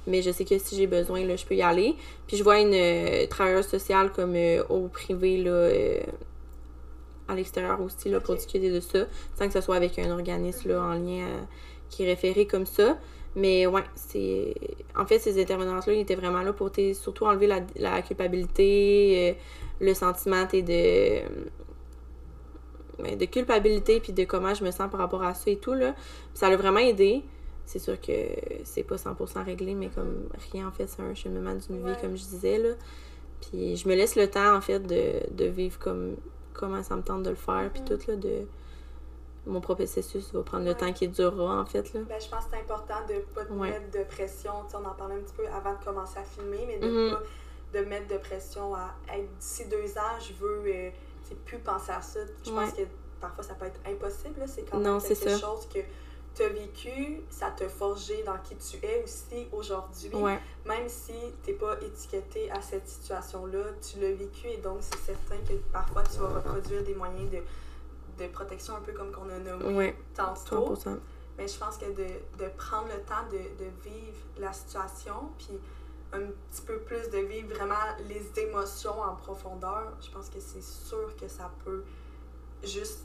[0.07, 1.95] Mais je sais que si j'ai besoin, là, je peux y aller.
[2.25, 5.51] Puis je vois une euh, travailleuse sociale comme euh, au privé, là...
[5.51, 5.99] euh,
[7.27, 9.05] à l'extérieur aussi là, pour discuter de ça,
[9.37, 11.41] sans que ce soit avec un organisme là, en lien euh,
[11.89, 12.97] qui est référé comme ça.
[13.35, 14.53] Mais ouais, c'est.
[14.95, 19.37] En fait, ces intervenantes-là, ils étaient vraiment là pour surtout enlever la, la culpabilité,
[19.79, 21.21] le sentiment de.
[23.15, 25.73] De culpabilité, puis de comment je me sens par rapport à ça et tout.
[25.73, 25.93] Là.
[25.93, 27.23] Puis ça l'a vraiment aidé.
[27.65, 28.11] C'est sûr que
[28.65, 31.97] c'est pas 100% réglé, mais comme rien, en fait, c'est un cheminement d'une vie, Ouais.
[32.01, 32.57] comme je disais.
[32.57, 32.71] Là.
[33.41, 36.15] Puis je me laisse le temps, en fait, de, de vivre comme
[36.53, 37.87] comment ça me tente de le faire, puis Mhm.
[37.87, 38.41] tout, là, de...
[39.45, 41.99] Mon processus va prendre le temps qui durera, en fait, là.
[42.07, 43.71] Ben, je pense que c'est important de pas te Ouais.
[43.71, 44.51] mettre de pression.
[44.65, 46.87] Tu sais, on en parlait un petit peu avant de commencer à filmer, mais de
[46.87, 47.11] Mhm.
[47.11, 50.89] pas de mettre de pression à être d'ici deux ans, je veux euh,
[51.33, 52.19] tu plus penser à ça.
[52.45, 52.81] Je pense que
[53.21, 54.41] parfois ça peut être impossible.
[54.47, 55.37] C'est quand même Non, quelque ça.
[55.39, 55.79] chose que
[56.35, 60.09] tu as vécu, ça t'a forgé dans qui tu es aussi aujourd'hui.
[60.15, 61.13] Ouais, Même si
[61.43, 66.01] t'es pas étiqueté à cette situation-là, tu l'as vécu et donc c'est certain que parfois
[66.03, 69.95] tu vas reproduire des moyens de, de protection un peu comme qu'on a nommé ouais,
[70.15, 70.73] tantôt.
[70.75, 70.97] 100%.
[71.37, 75.59] Mais je pense que de, de prendre le temps de, de vivre la situation, puis
[76.13, 76.19] un
[76.51, 77.75] petit peu plus de vivre vraiment
[78.07, 81.83] les émotions en profondeur, je pense que c'est sûr que ça peut
[82.63, 82.99] juste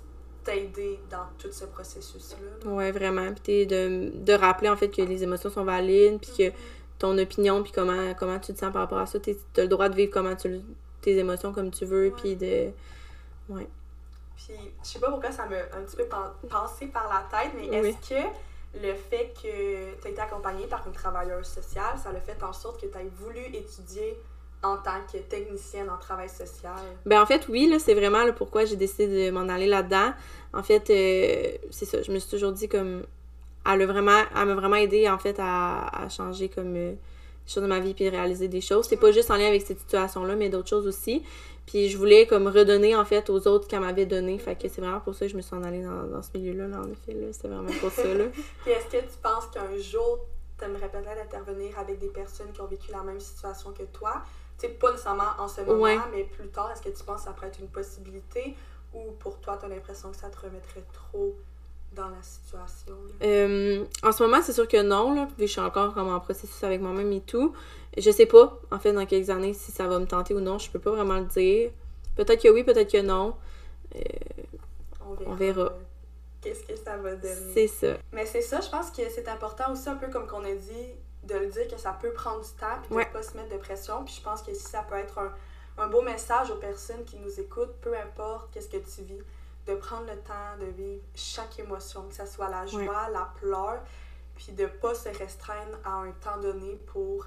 [0.45, 2.39] t'aider dans tout ce processus-là.
[2.65, 2.71] là.
[2.71, 3.33] Ouais, vraiment.
[3.43, 6.57] Puis de, de rappeler, en fait, que les émotions sont valides, puis que
[6.99, 9.69] ton opinion, puis comment, comment tu te sens par rapport à ça, t'es- t'as le
[9.69, 10.61] droit de vivre comment tu
[11.01, 12.15] tes émotions comme tu veux, Ouais.
[12.17, 12.71] puis de...
[14.37, 17.53] Puis, je sais pas pourquoi ça m'a un petit peu pen- passé par la tête,
[17.57, 17.89] mais Oui.
[17.89, 18.29] est-ce que
[18.83, 22.53] le fait que tu as été accompagnée par une travailleuse sociale, ça a fait en
[22.53, 24.19] sorte que tu aies voulu étudier
[24.63, 26.75] en tant que technicienne en travail social?
[27.07, 30.13] Ben en fait, oui, là, c'est vraiment là, pourquoi j'ai décidé de m'en aller là-dedans.
[30.53, 33.05] En fait, euh, c'est ça, je me suis toujours dit comme...
[33.67, 36.75] Elle, a vraiment, elle m'a vraiment aidé, en fait, à, à changer comme...
[36.75, 36.93] euh,
[37.49, 38.87] les choses de ma vie puis de réaliser des choses.
[38.87, 41.23] C'est pas juste en lien avec cette situation-là, mais d'autres choses aussi.
[41.69, 44.39] Puis je voulais comme redonner, en fait, aux autres qu'elle m'avait donné.
[44.39, 46.31] Fait que c'est vraiment pour ça que je me suis en allée dans, dans ce
[46.35, 47.13] milieu-là, là, en effet.
[47.13, 47.27] Là.
[47.33, 48.25] C'est vraiment pour ça, là.
[48.63, 50.21] Puis est-ce que tu penses qu'un jour,
[50.57, 54.23] t'aimerais peut-être intervenir avec des personnes qui ont vécu la même situation que toi?
[54.59, 55.99] Tu sais, pas nécessairement en ce moment, Ouais.
[56.11, 58.57] mais plus tard, est-ce que tu penses que ça pourrait être une possibilité?
[58.95, 61.37] Ou pour toi, t'as l'impression que ça te remettrait trop
[61.99, 62.95] dans la situation?
[63.23, 66.09] Euh, en ce moment, c'est sûr que non, là, vu que je suis encore comme
[66.09, 67.53] en processus avec moi-même et tout.
[67.97, 70.59] Je sais pas, en fait, dans quelques années, si ça va me tenter ou non.
[70.59, 71.71] Je peux pas vraiment le dire.
[72.17, 73.35] Peut-être que oui, peut-être que non.
[73.97, 74.01] Euh,
[75.05, 75.31] On verra.
[75.31, 75.73] on verra.
[76.41, 77.35] Qu'est-ce que ça va donner?
[77.55, 77.95] c'est ça.
[78.13, 80.87] Mais c'est ça, je pense que c'est important aussi, un peu comme qu'on a dit,
[81.25, 83.07] de le dire que ça peut prendre du temps puis de Ouais.
[83.13, 84.05] pas se mettre de pression.
[84.05, 85.33] Puis je pense que si ça peut être un,
[85.83, 89.19] un beau message aux personnes qui nous écoutent, peu importe qu'est-ce que tu vis,
[89.69, 93.13] de prendre le temps de vivre chaque émotion, que ce soit la joie, Ouais.
[93.13, 93.81] la pleure,
[94.35, 97.27] puis de pas se restreindre à un temps donné pour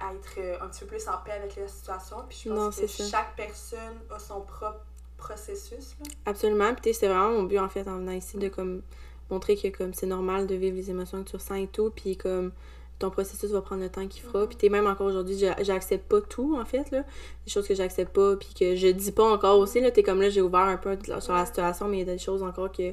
[0.00, 2.16] être euh, un petit peu plus en paix avec la situation.
[2.28, 3.04] Puis je pense Non, que ça.
[3.04, 4.80] chaque personne a son propre
[5.16, 5.94] processus.
[6.00, 6.06] Là.
[6.26, 6.74] Absolument.
[6.74, 8.82] Puis c'est vraiment mon but, en fait, en venant ici, de comme
[9.30, 11.90] montrer que comme c'est normal de vivre les émotions que tu ressens et tout.
[11.90, 12.52] Puis comme
[13.00, 14.42] ton processus va prendre le temps qu'il fera.
[14.42, 14.46] Mhm.
[14.48, 17.02] Puis t'es même encore aujourd'hui, j'a- j'accepte pas tout, en fait, là.
[17.44, 19.90] Des choses que j'accepte pas, puis que je dis pas encore aussi, là.
[19.90, 22.18] T'es comme là, j'ai ouvert un peu sur la situation, mais il y a des
[22.18, 22.84] choses encore que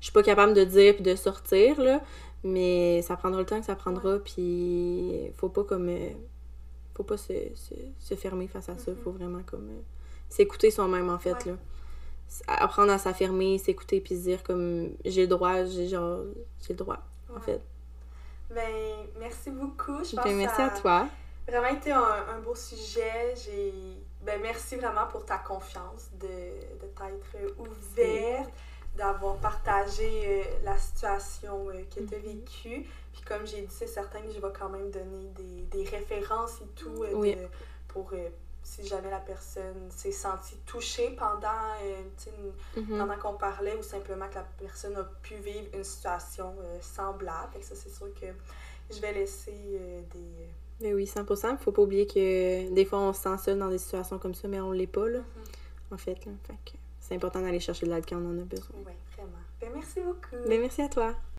[0.00, 2.00] je suis pas capable de dire puis de sortir, là.
[2.44, 5.88] Mais ça prendra le temps que ça prendra, puis faut pas comme...
[5.88, 6.10] euh,
[6.94, 8.90] faut pas se, se, se fermer face à ça.
[8.92, 8.98] Mhm.
[9.02, 9.68] Faut vraiment comme...
[9.70, 9.80] euh,
[10.28, 11.52] s'écouter soi-même, en fait, Ouais.
[11.52, 11.56] là.
[12.48, 14.90] Apprendre à s'affirmer, s'écouter, puis se dire comme...
[15.06, 16.20] J'ai le droit, j'ai genre...
[16.66, 16.98] J'ai le droit,
[17.34, 17.60] en fait.
[18.54, 20.04] Ben, merci beaucoup.
[20.04, 21.06] Je pense Ben, merci à toi.
[21.48, 23.34] vraiment été un, un beau sujet.
[23.44, 23.72] J'ai...
[24.22, 28.50] Ben, merci vraiment pour ta confiance, de, de t'être ouverte,
[28.96, 32.24] d'avoir partagé euh, la situation euh, que tu as Mhm.
[32.24, 32.86] vécue.
[33.12, 36.60] Puis comme j'ai dit, c'est certain que je vais quand même donner des, des références
[36.62, 37.48] et tout euh, de-
[37.88, 38.10] pour...
[38.64, 41.46] si jamais la personne s'est sentie touchée pendant,
[41.82, 42.00] euh,
[42.80, 42.98] Mhm.
[42.98, 47.52] pendant qu'on parlait ou simplement que la personne a pu vivre une situation euh, semblable.
[47.52, 48.26] Fait que ça, c'est sûr que
[48.90, 50.48] je vais laisser euh, des...
[50.80, 51.56] Ben oui, 100%.
[51.58, 54.48] Faut pas oublier que des fois, on se sent seul dans des situations comme ça,
[54.48, 55.20] mais on l'est pas, là,
[55.92, 56.24] en fait.
[56.24, 56.32] Là.
[56.46, 58.76] Fait que c'est important d'aller chercher de l'aide quand on en a besoin.
[58.84, 59.30] Oui, vraiment.
[59.60, 60.48] Ben, merci beaucoup.
[60.48, 61.14] Ben merci à toi.